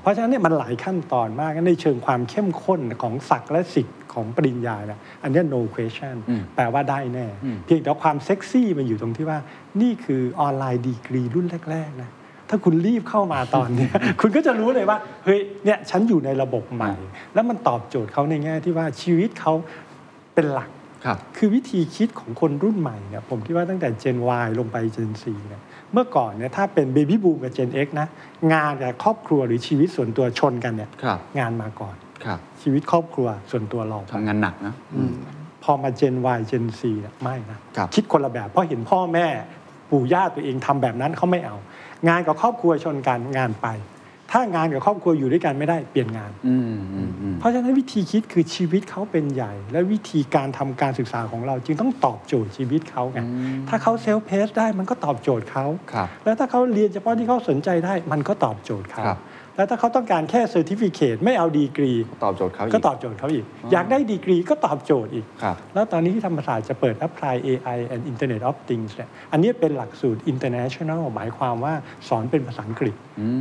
[0.00, 9.38] เพราะฉะนั้นเนี่ยมันหลายขั้นตอนมากในเชิงความเข้มข้นของศักดิ์และสิทธิ์ของปริญญาเนี่ยอันเนี้ย no question อืมแปลว่าได้แน่อืมเพียงแต่ความเซ็กซี่มันอยู่ตรงที่ว่า
[9.80, 12.10] นี่คือออนไลน์ดีกรีรุ่นแรกๆนะ
[12.48, 13.90] ถ้าคุณรีบเข้ามาตอนเนี้ย
[14.20, 16.92] คุณก็จะรู้เลยว่าเฮ้ยเนี่ยฉันอยู่ในระบบใหม่
[17.34, 19.52] แล้วมันตอบโจทย์เขาในแง่ที่ว่าชีวิตเขา
[20.34, 20.70] เป็นหลัก
[21.04, 28.08] ครับคือวิธีคิดของคนรุ่นใหม่เนี่ยผมคิดว่าตั้งแต่ Gen Y ลงไป Gen Z เนี่ยเมื่อก่อนเนี่ยถ้าเป็น Baby Boom กับ Gen X นะ
[28.52, 34.74] งานกับครอบครัวหรือชีวิตส่วนตัวชนกันเนี่ยครับงานมาก่อนครับชีวิตครอบครัวส่วนตัวรองทำงานหนักนะ
[35.64, 39.26] พอมา Gen Y Gen Z เนี่ยไม่นะครับคิดคนละแบบเพราะเห็นพ่อแม่
[39.90, 41.56] ปู่ย่าตัวเองทำแบบนั้นเขาไม่เอา
[42.08, 43.66] งานกับครอบครัวชนกันงานไป
[44.32, 46.62] ถ้างานกับครอบครัวอยู่ด้วยกันไม่ได้เปลี่ยนงานอืม
[46.94, 53.20] อืมอืมเพราะฉะนั้นวิธีคิดคือชีวิตเขาเป็นใหญ่ และวิธีการทำการศึกษาของเราจึงต้องตอบโจทย์ชีวิตเขาไง
[53.68, 59.18] ถ้าเขา self-pace ได้มันก็ตอบโจทย์เขาครับแล้วถ้าเขาเรียนเฉพาะที่เขาสนใจได้มันก็ตอบโจทย์เขาครับ
[59.60, 61.92] แล้วถ้าเขาต้องการแค่ certificate ไม่เอาดีกรี
[62.24, 71.74] ตอบโจทย์เขาอีกก็ตอบโจทย์เขาอีก อยากได้ดีกรีก็ตอบโจทย์อีกครับแล้วตอนนี้ที่ธรรมศาสตร์จะเปิด Applied AI and Internet of Things เนี่ยอันนี้เป็นหลักสูตร international หมายความว่า
[72.08, 72.94] สอนเป็นภาษาอังกฤษ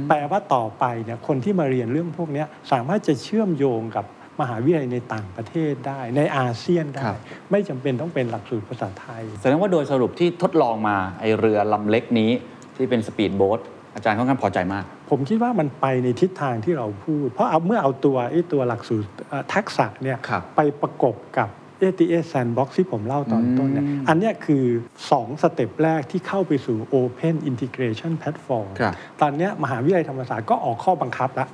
[0.10, 4.06] แปลว่าต่อไปเนี่ยคนที่มาเรียนเรื่องพวกเนี้ยสามารถจะเชื่อมโยงกับ
[4.42, 7.20] มหาวิทยาลัยในต่างประเทศได้ในอาเซียนได้ครับ
[7.52, 12.32] ไม่จำเป็นต้องเป็นหลักสูตรภาษาไทย แสดงว่าโดยสรุปที่ทดลองมาไอ้เรือลำเล็กนี้
[12.76, 13.60] ที่เป็นสปีดโบ๊ท
[14.00, 21.50] อาจารย์ค่อนข้างพอใจมาก ผมคิดว่ามันไปในทิศทางที่เราพูด เพราะเอาเมื่อเอาตัวไอ้ตัวหลักสูตรเอ่อทักษะเนี่ยครับไปประกบกับ
[21.82, 24.64] ATS Sandbox ที่ผมเล่าตอนต้นเนี่ยอืมอันเนี้ยคือ
[25.04, 31.50] 2 สเต็ปแรกที่เข้าไปสู่ Open Integration Platform ครับตอนเนี้ยมหาวิทยาลัยธรรมศาสตร์ก็ออกข้อบังคับแล้ว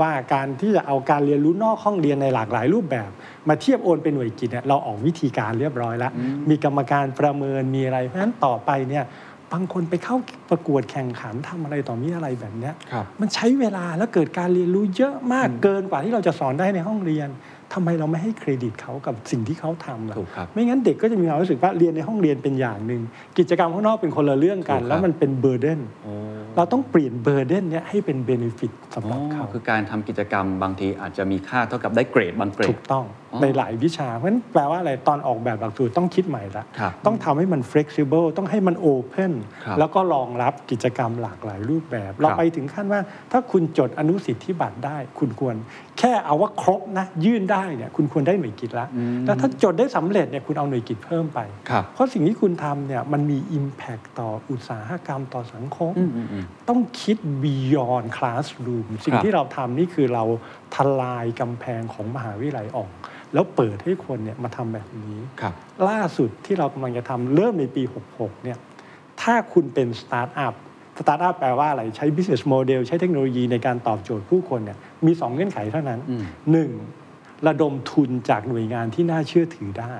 [0.00, 3.10] ว่าการที่จะเอาการเรียนรู้นอกห้องเรียนในหลากหลายรูปแบบ
[3.48, 6.12] มาเทียบโอนเป็นหน่วยกิจเนี่ยเราออกวิธีการเรียบร้อยแล้ว
[6.50, 9.04] มีกรรมการประเมินมีอะไรเพราะฉะนั้นต่อไปเนี่ย
[9.52, 10.16] บางคนไปเข้า
[10.50, 17.30] ประกวดแข่งขันทำอะไรต่อมีอะไรแบบเนี้ยครับมันใช้เวลาแล้วเกิดการเรียนรู้เยอะมากเกินกว่าที่เราจะสอนได้ในห้องเรียน
[17.74, 23.02] ทำไมเราไม่ให้เครดิตเขากับสิ่งที่เขาทำล่ะถูกครับไม่งั้นเด็กก็จะมีความรู้สึกว่าเรียนในห้องเรียนเป็นอย่างหนึ่ง
[23.38, 26.12] กิจกรรมข้างนอกเป็นคนละเรื่องกันถูกครับแล้วมันเป็นเบอร์เดนโอ้
[26.56, 39.32] เราต้องเปลี่ยนเบอร์เดนเนี้ยให้เป็นเบนฟิตสำหรับเขาคือการทำกิจกรรมบางทีอาจจะมีค่าเท่ากับได้เกรดบางเกรถูดกต้องอ๋อในหลายวิชา เพราะฉะนั้นแปลว่าอะไรตอนออกแบบหลักสูตรต้องคิดใหม่ละครับต้องทำให้มัน flexible ต้องให้มัน open
[39.64, 43.00] ครับแล้วก็รองรับกิจกรรมหลากหลายรูปแบบ เราไปถึงขั้นว่า
[43.32, 45.56] ถ้าคุณจดอนุสิทธิบัตรได้ คุณควร
[45.98, 48.86] แค่เอาว่าครบนะยื่นได้เนี่ยคุณควรได้หน่วยกิจละ
[49.26, 60.24] แล้วถ้าจดได้สำเร็จเนี่ยคุณเอาหน่วยกิจเพิ่มไปครับเพราะสิ่งที่คุณทำเนี่ยมันมี Impact ต่ออุตสาหกรรมต่อสังคมอืมอืมอืมต้องคิด beyond classroom สิ่งครับที่เราทำนี่คือเรา
[60.74, 62.90] ทลายกำแพงของมหาวิทยาลัยออก
[63.32, 65.54] แล้วเปิดให้คนเนี่ยมาทำแบบนี้ครับ
[65.88, 67.82] ล่าสุดที่เรากำลังจะทำเริ่มในปี
[68.14, 68.58] 66 เนี่ย
[69.22, 70.54] ถ้าคุณเป็นสตาร์ทอัพ
[70.98, 76.24] สตาร์ทอัพแปลว่าอะไร ใช้ business model ใช้เทคโนโลยีในการตอบโจทย์ผู้คนเนี่ยมี 2 เงื่อนไขเท่านั้นอืม
[77.04, 77.46] 1.
[77.46, 79.94] ระดมทุนจากหน่วยงานที่น่าเชื่อถือได้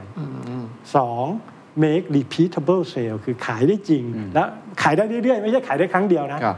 [1.09, 1.83] 2.
[1.85, 4.05] make repeatable sale คือขายได้จริง
[4.35, 4.43] และ
[4.83, 6.57] ขายได้เรื่อยๆ ไม่ใช่ขายได้ครั้งเดียวนะครับ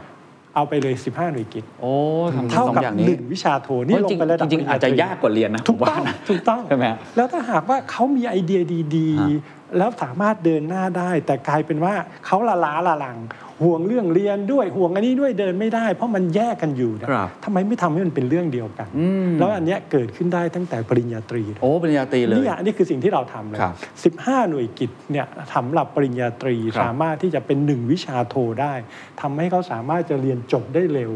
[0.55, 1.92] เอาไปเลย 15 หน่วยกิจโอ้
[2.36, 8.61] ทำเท่าสองกับอย่างหนี้นึ่งวิชาโทนี่ลงไประดับจริงๆอาจจะยากกว่าเรียนนะถูกผมต้ว่าองนะถูกต้องใช่ไหมฮะแล้วถ้าหากว่าเขามีไอเดีย
[8.96, 11.94] ดีฮะๆแล้วสามารถเดินหน้าได้ แต่กลายเป็นว่า
[12.26, 13.18] เขาละล้าละลัง
[13.51, 28.74] โหห่วงเรื่องเรียนด้วยห่วงอันนี้ด้วยเดินไม่ได้ เพราะมันแยกกันอยู่นะครับทำไมไม่ทำให้มันเป็นเรื่องเดียวกันอืมแล้วอันเนี้ยเกิดขึ้นได้ตั้งแต่ปริญญาตรีเลยโอ้ปริญญาตรีเลยนี่อันนี้คือสิ่งที่เราทำเลยครับ15หน่วยกิจเนี่ยสำหรับปริญญาตรีครับสามารถที่จะเป็นหนึ่งวิชาโทได้
[29.20, 31.12] ทำให้เขาสามารถจะเรียนจบได้เร็ว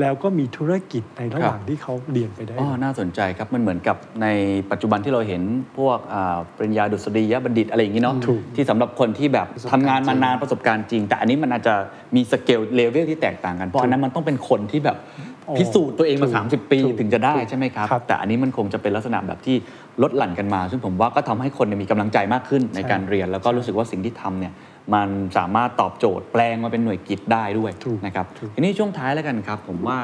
[0.00, 4.26] แล้วก็มีธุรกิจในระหว่างที่เขาเรียนไปได้อ๋อน่าสนใจครับ มันเหมือนกับใน
[4.70, 5.42] ปัจจุบันที่เราเห็น
[5.78, 11.74] พวกอ่าปริญญาดุษฎียบัณฑิตอะไรอย่างนี้เนาะถูกที่สำหรับคนที่แบบประสบทำการณ์งานมานานประสบการณ์จริง แต่อันนี้มันอาจจะ
[12.16, 14.96] มีสเกลเลเวลที่แตกต่างกัน เพราะอันนั้นมันต้องเป็นคนที่แบบ
[15.48, 19.56] อ๋อพิสูจน์ตัวเองมาถูก30 ปีถูกถึงจะได้ถูกใช่ไหมครับครับ แต่อันนี้มันคงจะเป็นลักษณะแบบที่
[20.02, 24.52] ลดหลั่นกันมา ซึ่งผมว่าก็ทำให้คนเนี่ยมีกำลังใจมากขึ้นในการเรียน แล้วก็รู้สึกว่าสิ่งที่ทำเนี่ย
[24.94, 29.98] มันสามารถตอบโจทย์แปลงมาเป็นหน่วยกิตได้ด้วยถูกนะครับถูกทีนี้ช่วงท้ายแล้วกันครับ ผมว่า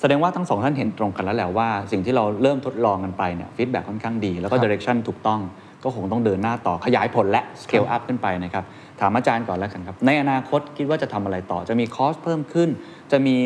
[0.00, 5.40] แสดงว่าทั้งสองท่านเห็นตรงกันแล้วแหละว่าสิ่งที่เราเริ่มทดลองกันไปเนี่ย feedback ค่อนข้างดี แล้วก็ครับ direction ถูกต้อง
[5.82, 8.64] ก็คงต้องเดินหน้าต่อขยายผลและ scale up ขึ้นไปนะครับ
[9.00, 12.68] ถามอาจารย์ก่อนแล้วกันครับ ในอนาคตคิดว่าจะทำอะไรต่อ จะมีคอร์สเพิ่มขึ้น
[13.12, 13.36] จะมี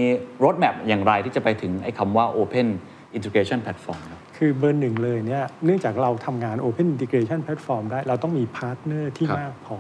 [0.44, 2.68] roadmap อย่างไรที่จะไปถึงไอ้คำว่า Open
[3.16, 9.76] Integration Platform ครับคือเบอร์หนึ่งเลยเนี่ยเนื่องจากเราทำงาน Open Integration Platform ได้ เราต้องมี partner ที่ครับมากพอ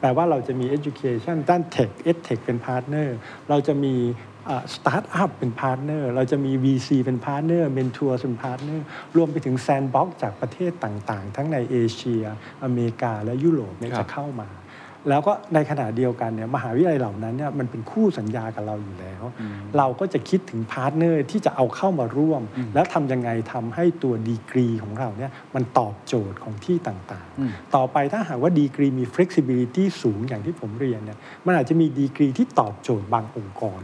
[0.00, 3.16] แปลว่าเราจะมี Education ด้าน Tech EdTech เป็น partner
[3.48, 3.94] เราจะมี
[4.74, 8.84] สตาร์ทอัพเป็นพาร์ทเนอร์เราจะมี VC เป็นพาร์ทเนอร์เมนทัวร์เป็นพาร์ทเนอร์
[9.16, 12.24] รวมไปถึงแซนด์บ็อกจากประเทศต่างๆ ทั้งในเอเชีย
[12.64, 14.48] อเมริกาและยุโรปเนี่ยครับจะเข้ามา
[15.08, 19.22] แล้วก็ในขณะเดียวกันเนี่ยมหาวิทยาลัยเหล่านั้นเนี่ยมันเป็นคู่สัญญากับเราอยู่แล้ว
[19.78, 22.42] เราก็จะคิดถึงพาร์ทเนอร์ที่จะเอาเข้ามาร่วม
[22.74, 33.82] แล้วทำยังไงทำให้ตัวดีกรีของเราเนี่ยมันตอบโจทย์ของที่ต่างอืมๆต่อไปถ้าหากว่าดีกรีมี flexibility สูงอย่างที่ผมเรียนเนี่ยมันอาจจะมีดีกรีที่ตอบโจทย์บางองค์กร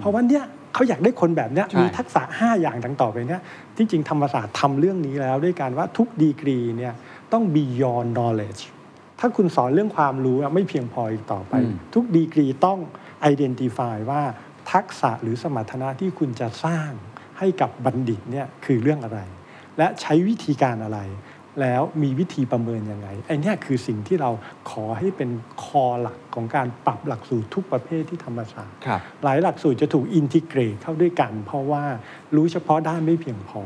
[0.00, 3.42] เพราะว่าเนี่ยเขาอยากได้คนแบบเนี้ยใช่มีทักษะ 5 อย่างดังต่อไปเนี่ย
[3.76, 6.94] ที่จริงธรรมศาสตร์ทำเรื่องนี้แล้วด้วยการว่าทุกดีกรีเนี่ย
[7.32, 8.62] ต้อง beyond knowledge
[9.20, 12.78] ถ้าคุณสอนเรื่องความรู้อะไม่เพียงพออีกต่อไปอืมทุกดีกรีต้อง
[13.32, 14.22] identify ว่า
[14.72, 16.90] ทักษะหรือสมรรถนะที่คุณจะสร้าง
[17.38, 19.20] ให้กับบัณฑิตเนี่ยคือเรื่องอะไร
[19.78, 21.00] และใช้วิธีการอะไร
[21.60, 24.30] แล้วมีวิธีประเมินยังไงไอ้เนี่ยคือสิ่งที่เรา
[24.70, 25.30] ขอให้เป็น
[25.64, 31.84] คอหลักของการปรับหลักสูตรทุกประเภทที่ธรรมศาสตร์ครับหลายหลักสูตรจะถูกอินทิเกรตเข้าด้วยกัน เพราะว่า
[32.34, 33.62] รู้เฉพาะด้านไม่เพียงพอ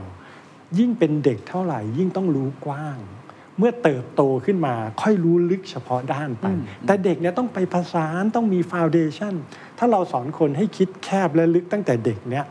[0.79, 6.47] ยิ่งเป็นเด็กเท่าไหร่ยิ่งต้องรู้กว้างเมื่อเติบโตขึ้นมาค่อยรู้ลึกเฉพาะด้านไป
[6.87, 9.35] แต่เด็กเนี่ยต้องไปผสานต้องมีฟาวเดชัน
[9.79, 12.45] ถ้าเราสอนคนให้คิดแคบและลึกตั้งแต่เด็กเนี่ย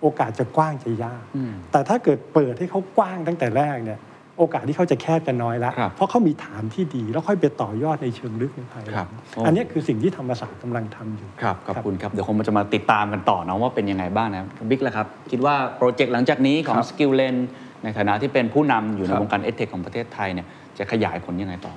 [0.00, 4.00] โอกาสจะกว้างจะยากอืมแต่ถ้าเกิดเปิดให้เขากว้างตั้งแต่แรกเนี่ย
[4.38, 17.36] โอกาสที่เขาจะแคบจะน้อยแล้วครับเพราะเขามีฐานที่ดี แล้วค่อยไปต่อยอดในเชิงลึกในภายหครัลับงโอ้อันนี้คือสิ่งที่ธรรมศาสตร์กำลังทำอยู่ ครับ ขอบคุณครับ เดี๋ยวคงจะมาติดตามกันต่อนะว่าเป็นยังไงบ้างนะบิ๊กแล้วครับ คิดว่าโปรเจกต์หลังจากนี้ของครับ Skill l e n
[17.82, 20.46] ในฐานะที่เป็นผู้นำอยู่ในครับวงการเอเทคของประเทศไทยเนี่ย
[20.78, 21.74] จะขยายผลยังไงต่อ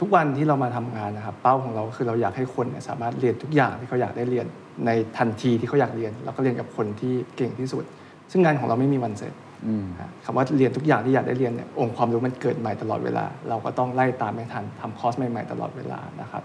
[0.00, 4.46] ทุกวันที่เรามาทำงานนะครับเป้าของเราคือเราอยากให้คนเนี่ยสามารถเรียนทุกอย่างที่เขาอยากได้เรียน
[4.86, 7.84] ในทันทีที่เขาอยากเรียน แล้วก็เรียนกับคนที่เก่งที่สุด
[8.30, 9.32] ซึ่งงานของเราไม่มีวันเสร็จ
[9.66, 16.42] อืมนะคำว่าเรียนทุกอย่างที่อยากได้เรียนเนี่ยองค์ความรู้มันเกิดใหม่ตลอดเวลา เราก็ต้องไล่ตามไม่ทันทำคอร์สใหม่ๆตลอดเวลานะครับ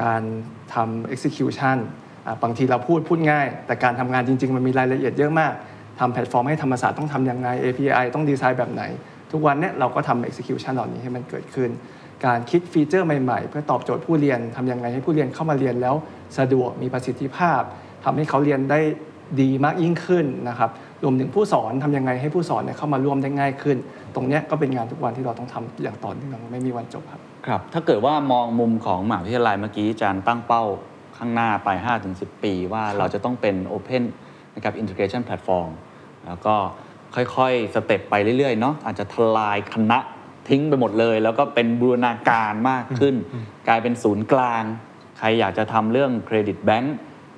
[0.00, 0.22] การ
[0.74, 1.78] ทำ execution
[2.26, 5.52] อะบางทีเราพูดพูดง่าย แต่การทำงานจริง ๆ มันมีรายละเอียดเยอะมาก
[6.00, 8.82] ทำแพลตฟอร์มให้ธรรมศาสตร์ต้องทำยังไง API ต้องดีไซน์แบบไหน
[9.32, 11.70] ทุกวันเนี่ยเราก็ทำ execution เหล่านี้ให้มันเกิดขึ้น
[12.26, 15.94] การคิด feature ใหม่ๆ เพื่อตอบโจทย์ผู้เรียนทำยังไงให้ผู้เรียนเข้ามาเรียนแล้ว
[16.38, 17.60] สะดวกมีประสิทธิภาพ
[18.04, 18.80] ทำให้เขาเรียนได้
[19.40, 20.70] ดีมากยิ่งขึ้นนะครับ
[21.04, 23.76] รวมถึงผู้สอนทำยังไงให้ผู้สอนเนี่ยเข้ามาร่วมได้ง่ายขึ้น
[24.14, 30.64] ตรงเนี้ยก็เป็นงานทุกวันที่เราต้องทำอย่างต่อเนื่องไม่มีวันจบครับครับถ้าเกิดว่ามองมุมของมหาวิทยาลัยเมื่อกี้อาจารย์ตั้งเป้า
[31.18, 31.68] ข้างหน้าไป
[32.06, 34.04] 5-10 ปี ว่าเราจะต้องเป็น Open
[34.54, 35.70] นะครับ Integration Platform
[36.28, 36.54] แล้วก็
[37.14, 39.98] ค่อยๆ สเต็ปไปเรื่อยๆเนาะอาจจะทลายคณะ
[40.48, 43.14] ทิ้งไปหมดเลย แล้วก็เป็นบูรณาการมากขึ้น
[43.68, 44.62] กลายเป็นศูนย์กลาง
[45.18, 46.96] ใครอยากจะทำเรื่อง credit bank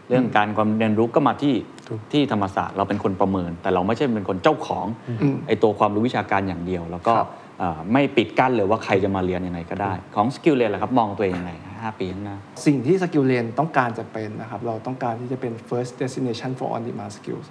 [0.09, 1.55] เรื่องการความเรียนรู้ก็มาที่
[1.89, 4.87] ถูกที่ธรรมศาสตร์เราเป็นคนประเมิน แต่เราไม่ใช่เป็นคนเจ้าของ
[5.23, 7.29] อืมไอ้ตัวความรู้วิชาการอย่างเดียว แล้วก็ครับ
[7.59, 12.37] เอ่อไม่ปิดกั้นเลยว่าใครจะมาเรียนยังไงก็ได้ ของ SkillLane ล่ะครับมองตัวเองยังไงห้าปีข้างหน้า
[12.67, 17.47] สิ่งที่ SkillLane ต้องการจะเป็นนะครับเราต้องการที่จะเป็น first destination for on demand skills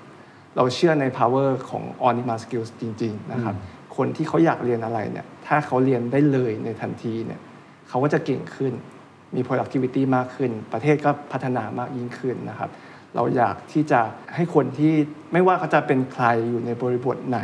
[0.58, 3.56] เราเชื่อใน power ของ on demand skills จริง ๆ นะครับ
[3.98, 7.40] คนที่เขาอยากเรียนอะไรเนี่ย ถ้าเขาเรียนได้เลยในทันทีเนี่ย
[7.90, 8.74] เขาก็จะเก่งขึ้น
[9.36, 12.70] มี productivity มากขึ้น ประเทศก็พัฒนามากยิ่งขึ้นนะครับ
[13.16, 14.00] เราอยากที่จะ
[14.36, 14.94] ให้คนที่
[15.34, 17.40] ไม่ว่าเขาจะเป็นใครอยู่ในบริบทไหน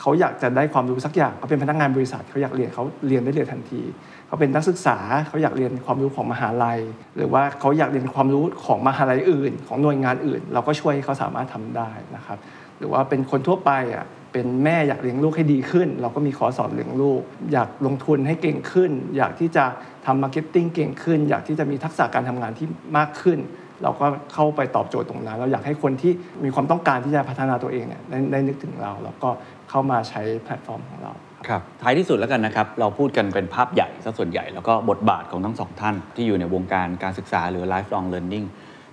[0.00, 3.82] เขาอยากจะได้ความรู้สักอย่างเขาเป็นพนักงานบริษัทเขาอยากเรียนเขาเรียนได้เลยทันที
[4.28, 4.98] เขาเป็นนักศึกษา
[5.28, 6.80] เขาอยากเรียนความรู้ของมหาลัย
[7.16, 12.38] หรือว่าเขาอยากเรียนความรู้ของมหาลัยอื่น ของหน่วยงานอื่น เราก็ช่วยให้เขาสามารถทำได้นะครับ
[12.78, 17.22] หรือว่าเป็นคนทั่วไปอะเป็นแม่อยากเลี้ยงลูกให้ดีขึ้น เราก็มีคอร์สสอนเลี้ยงลูก
[17.52, 19.64] อยากลงทุนให้เก่งขึ้น อยากที่จะ
[20.06, 22.66] ทำ marketing เก่งขึ้น อยากที่จะมีทักษะการทำงานที่
[22.96, 23.38] มากขึ้น
[23.82, 26.12] เราก็เข้าไปตอบโจทย์ตรงนั้น เราอยากให้คนที่
[26.44, 29.30] มีความต้องการที่จะพัฒนาตัวเองเนี่ยได้ได้นึกถึงเรา แล้วก็
[29.70, 31.12] เข้ามาใช้แพลตฟอร์มของเรา
[31.48, 38.46] ครับท้ายที่สุดแล้วกันนะครับ เราพูดกันเป็นภาพใหญ่ซะส่วนใหญ่ แล้วก็บทบาทของทั้งสองท่านที่อยู่ในวงการการศึกษาหรือ lifelong learning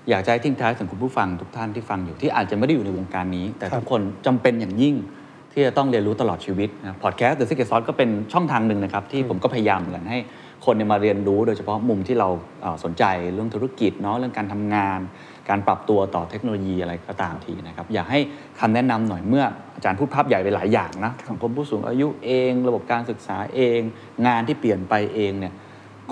[0.09, 4.95] อยากจะให้ทิ้งท้ายถึงคุณผู้ฟังทุกท่านที่ฟังอยู่ที่อาจจะไม่ได้อยู่ในวงการนี้ แต่ครับทุกคนจำเป็นอย่างยิ่ง
[5.51, 10.19] ที่จะต้องเรียนรู้ตลอดชีวิตนะพอดแคสต์ The Secret Sauce ก็เป็นช่องทางหนึ่งนะครับที่ผมก็พยายามเหมือนกันให้
[10.65, 12.29] คนเนี่ยมาเรียนรู้โดยเฉพาะมุมที่เรา
[12.61, 13.03] เอ่อสนใจ
[13.33, 14.99] เรื่องธุรกิจเนาะเรื่องการทำงาน
[15.49, 18.19] การปรับตัวต่อเทคโนโลยีอะไรก็ตามทีนะครับอยากให้
[18.59, 19.43] คำแนะนำหน่อยเมื่อ
[19.75, 23.79] อาจารย์พูดภาพใหญ่ไปหลายอย่างนะสังคมผู้สูงอายุเอง ระบบการศึกษาเอง
[24.27, 25.53] งานที่เปลี่ยนไปเองเนี่ย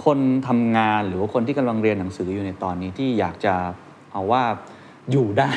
[0.03, 3.53] คนทำงานหรือว่าคนที่กำลังเรียนหนังสืออยู่ในตอนนี้ที่อยากจะ
[4.13, 4.43] เอาว่า
[5.11, 5.51] อยู่ได้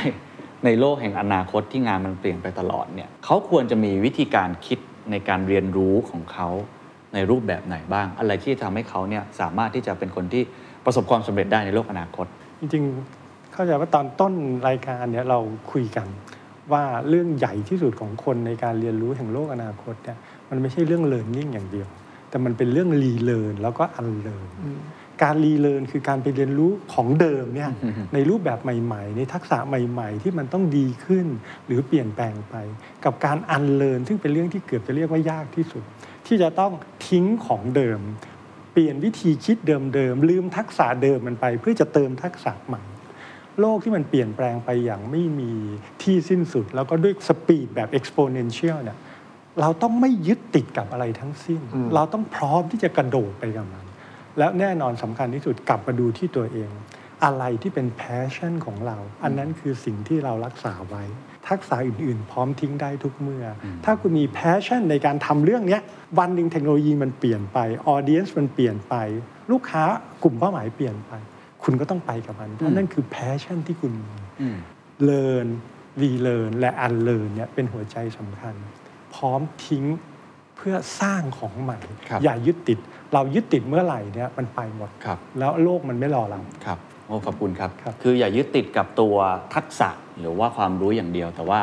[0.65, 4.79] ในโลกแห่งอนาคตที่งานมันเปลี่ยนไปตลอดเนี่ยเขาควรจะมีวิธีการคิด
[5.11, 6.49] ในการเรียนรู้ของเขา
[7.15, 10.43] ในรูปแบบไหนบ้าง อะไรที่จะทำให้เขาเนี่ยสามารถที่จะเป็นคนที่
[10.85, 12.27] ประสบความสำเร็จได้ในโลกอนาคต
[12.61, 12.85] จริง
[13.57, 14.33] เข้าใจว่าตอนต้น
[14.69, 15.39] รายการเนี่ยเรา
[15.73, 16.09] คุยกัน
[16.73, 20.19] ว่าเรื่องใหญ่ที่สุดของคนในการเรียนรู้แห่งโลกอนาคตเนี่ย
[20.51, 21.89] มันไม่ใช่เรื่อง learning อย่างเดียว
[22.31, 24.49] แต่มันเป็นเรื่อง relearn แล้วก็ unlearn
[25.23, 27.71] การ relearn คือการไปเรียนรู้ของเดิมเนี่ย
[28.15, 31.27] ในรูปแบบใหม่ ๆ ในทักษะใหม่ ๆ ที่มันต้องดีขึ้น
[31.67, 32.55] หรือเปลี่ยนแปลงไป
[33.05, 35.83] กับการ unlearn ซึ่งเป็นเรื่องที่เกือบจะเรียกว่ายากที่สุด
[36.27, 36.73] ที่จะต้อง
[37.09, 38.01] ทิ้งของเดิม
[38.73, 39.57] เปลี่ยนวิธีคิด
[39.95, 42.83] เดิมๆลืมทักษะเดิมมันไป เพื่อจะเติมทักษะใหม่
[43.61, 45.53] โลกที่มันเปลี่ยนแปลงไปอย่างไม่มี
[46.03, 48.99] ที่สิ้นสุด แล้วก็ด้วยสปีดแบบ exponential เนี่ย
[49.61, 53.85] เราต้องไม่ยึดติดกับอะไรทั้งสิ้นอืมเราต้องพร้อมที่จะกระโดดไปกับมัน
[54.39, 56.71] แล้วแน่นอนสำคัญที่สุดกลับมาดูที่ตัวเอง
[57.25, 61.05] อะไรที่เป็น passion ของเรา อันนั้นคือสิ่งที่เรารักษาไว้
[61.49, 65.83] ทักษะอื่นๆ พร้อมทิ้งได้ทุกเมื่ออถ้าคุณมี passion ในการทำเรื่องเนี้ย
[66.19, 67.59] วันหนึ่งเทคโนโลยีมันเปลี่ยนไป
[67.95, 68.95] audience มันเปลี่ยนไป
[69.51, 69.85] ลูกค้า
[70.23, 71.13] กลุ่มเป้าหมายเปลี่ยนไป
[71.67, 74.57] คุณก็ต้องไปกับมัน เพราะนั่นคือ passion ที่คุณมีอืม
[75.09, 75.49] learn
[76.03, 78.55] relearn และ unlearn เนี่ยเป็นหัวใจสำคัญ
[79.15, 79.85] พร้อมทิ้ง
[80.57, 82.79] เพื่อสร้างของใหม่ครับอย่ายึดติด
[83.15, 89.17] เรายึดติดเมื่อไหร่เนี่ยมันไปหมดครับแล้วโลกมันไม่รอเราครับโอ้ขอบคุณครับครับคืออย่ายึดติดกับตัว
[89.55, 89.89] ทักษะ
[90.21, 91.61] หรือว่าความรู้อย่างเดียว แต่ว่า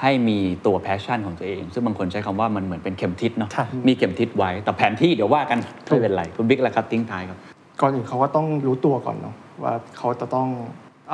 [0.00, 7.38] ให้มีตัวแพชชั่นของตัวเอง ซึ่งบางคนใช้คำว่ามันเหมือนเป็นเข็มทิศเนาะใช่มีเข็มทิศไว้แต่แผนที่เดี๋ยวว่ากันไม่เป็นไรคุณบิ๊กละครับทิ้งท้ายครับ
[7.80, 10.48] ก่อนอื่นเขาก็ต้องรู้ตัวก่อนเนาะ ว่าเขาจะต้อง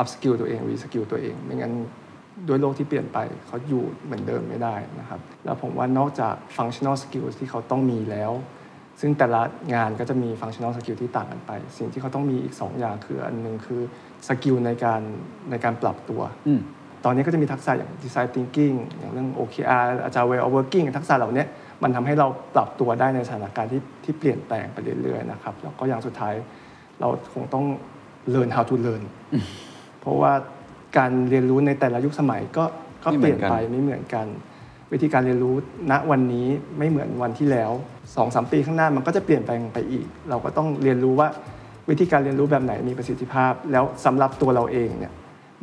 [0.01, 1.72] up skill ตัวเอง re skill ตัวเอง ไม่งั้น
[2.49, 8.32] ด้วยโลกที่เปลี่ยนไปเขาอยู่เหมือนเดิมไม่ได้นะครับ แล้วผมว่านอกจาก functional skills ที่เขาต้องมีแล้ว
[9.01, 9.43] ซึ่งแต่ละ
[9.74, 13.80] งานก็จะมี functional skill ที่ต่างกันไป สิ่งที่เขาต้องมีอีก 2 อย่างคืออันหนึงคือ
[14.28, 15.01] สกิลในการ
[15.51, 16.61] ในการปรับตัวอืม
[17.05, 21.45] ตอนนี้ก็จะมีทักษะอย่าง design thinking อย่างเรื่อง OKR agile way of working ทักษะเหล่านี้
[21.82, 26.34] มันทำให้เราปรับตัวได้ในสถานการณ์ที่ที่เปลี่ยนแปลงไปเรื่อยๆนะครับแล้วก็อย่างสุดท้าย
[27.01, 27.64] เราคงต้อง
[28.35, 29.03] learn how to learn
[30.01, 30.33] เพราะว่า
[30.99, 32.64] การเรียนรู้ในแต่ละยุคสมัยก็
[33.05, 34.27] ก็ไม่เหเปมืลี่อยนนกันไปไม่เหมือนกัน
[34.93, 35.55] วิธีการเรียนรู้
[35.91, 36.47] ณวันนี้
[36.79, 37.71] ไม่เหมือนวันที่แล้ว
[38.16, 41.29] สองสามปีข้างหน้ามันก็จะเปลี่ยนแปลงไปอีก เราก็ต้องเรียนรู้ว่า
[41.91, 45.12] วิธีการเรียนรู้แบบไหนมีประสิทธิภาพ แล้วสำหรับตัวเราเองเนี่ย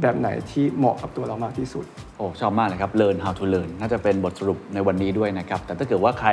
[0.01, 1.85] แบบไหนที่เหมาะกับตัวเรามากที่สุด
[2.17, 6.29] โอ้ชอบมากเลยครับ learn how to learn น่าจะเป็นบทสรุปในวันนี้ด้วยนะครับ แต่ถ้าเกิดว่าใคร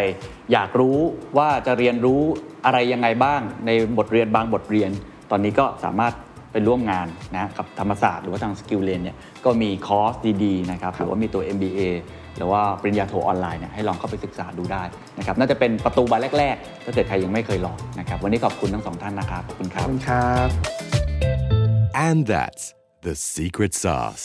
[0.52, 0.96] อยากรู้
[1.38, 2.20] ว่าจะเรียนรู้
[2.64, 4.90] อะไรยังไงบ้างในบทเรียนบางบทเรียน
[5.30, 6.12] ตอนนี้ก็สามารถ
[6.52, 7.06] ไปร่วมงาน
[7.36, 10.14] นะกับธรรมศาสตร์หรือว่าทาง SkillLane เนี่ยก็มีคอร์ส
[10.44, 11.80] ดีๆนะครับหรือว่ามีตัว MBA
[12.36, 14.82] หรือว่าปริญญาโทออนไลน์เนี่ยให้ลองเข้าไปศึกษาดูได้
[15.18, 20.48] นะครับน่าจะเป็นประตูบานแรกๆ ถ้าเกิดใครยังไม่เคยลองนะครับวันนี้ขอบคุณทั้งสองท่านนะครับขอบคุณครับ ขอบคุณครับ
[22.06, 22.64] And that's
[23.06, 24.24] the secret sauce.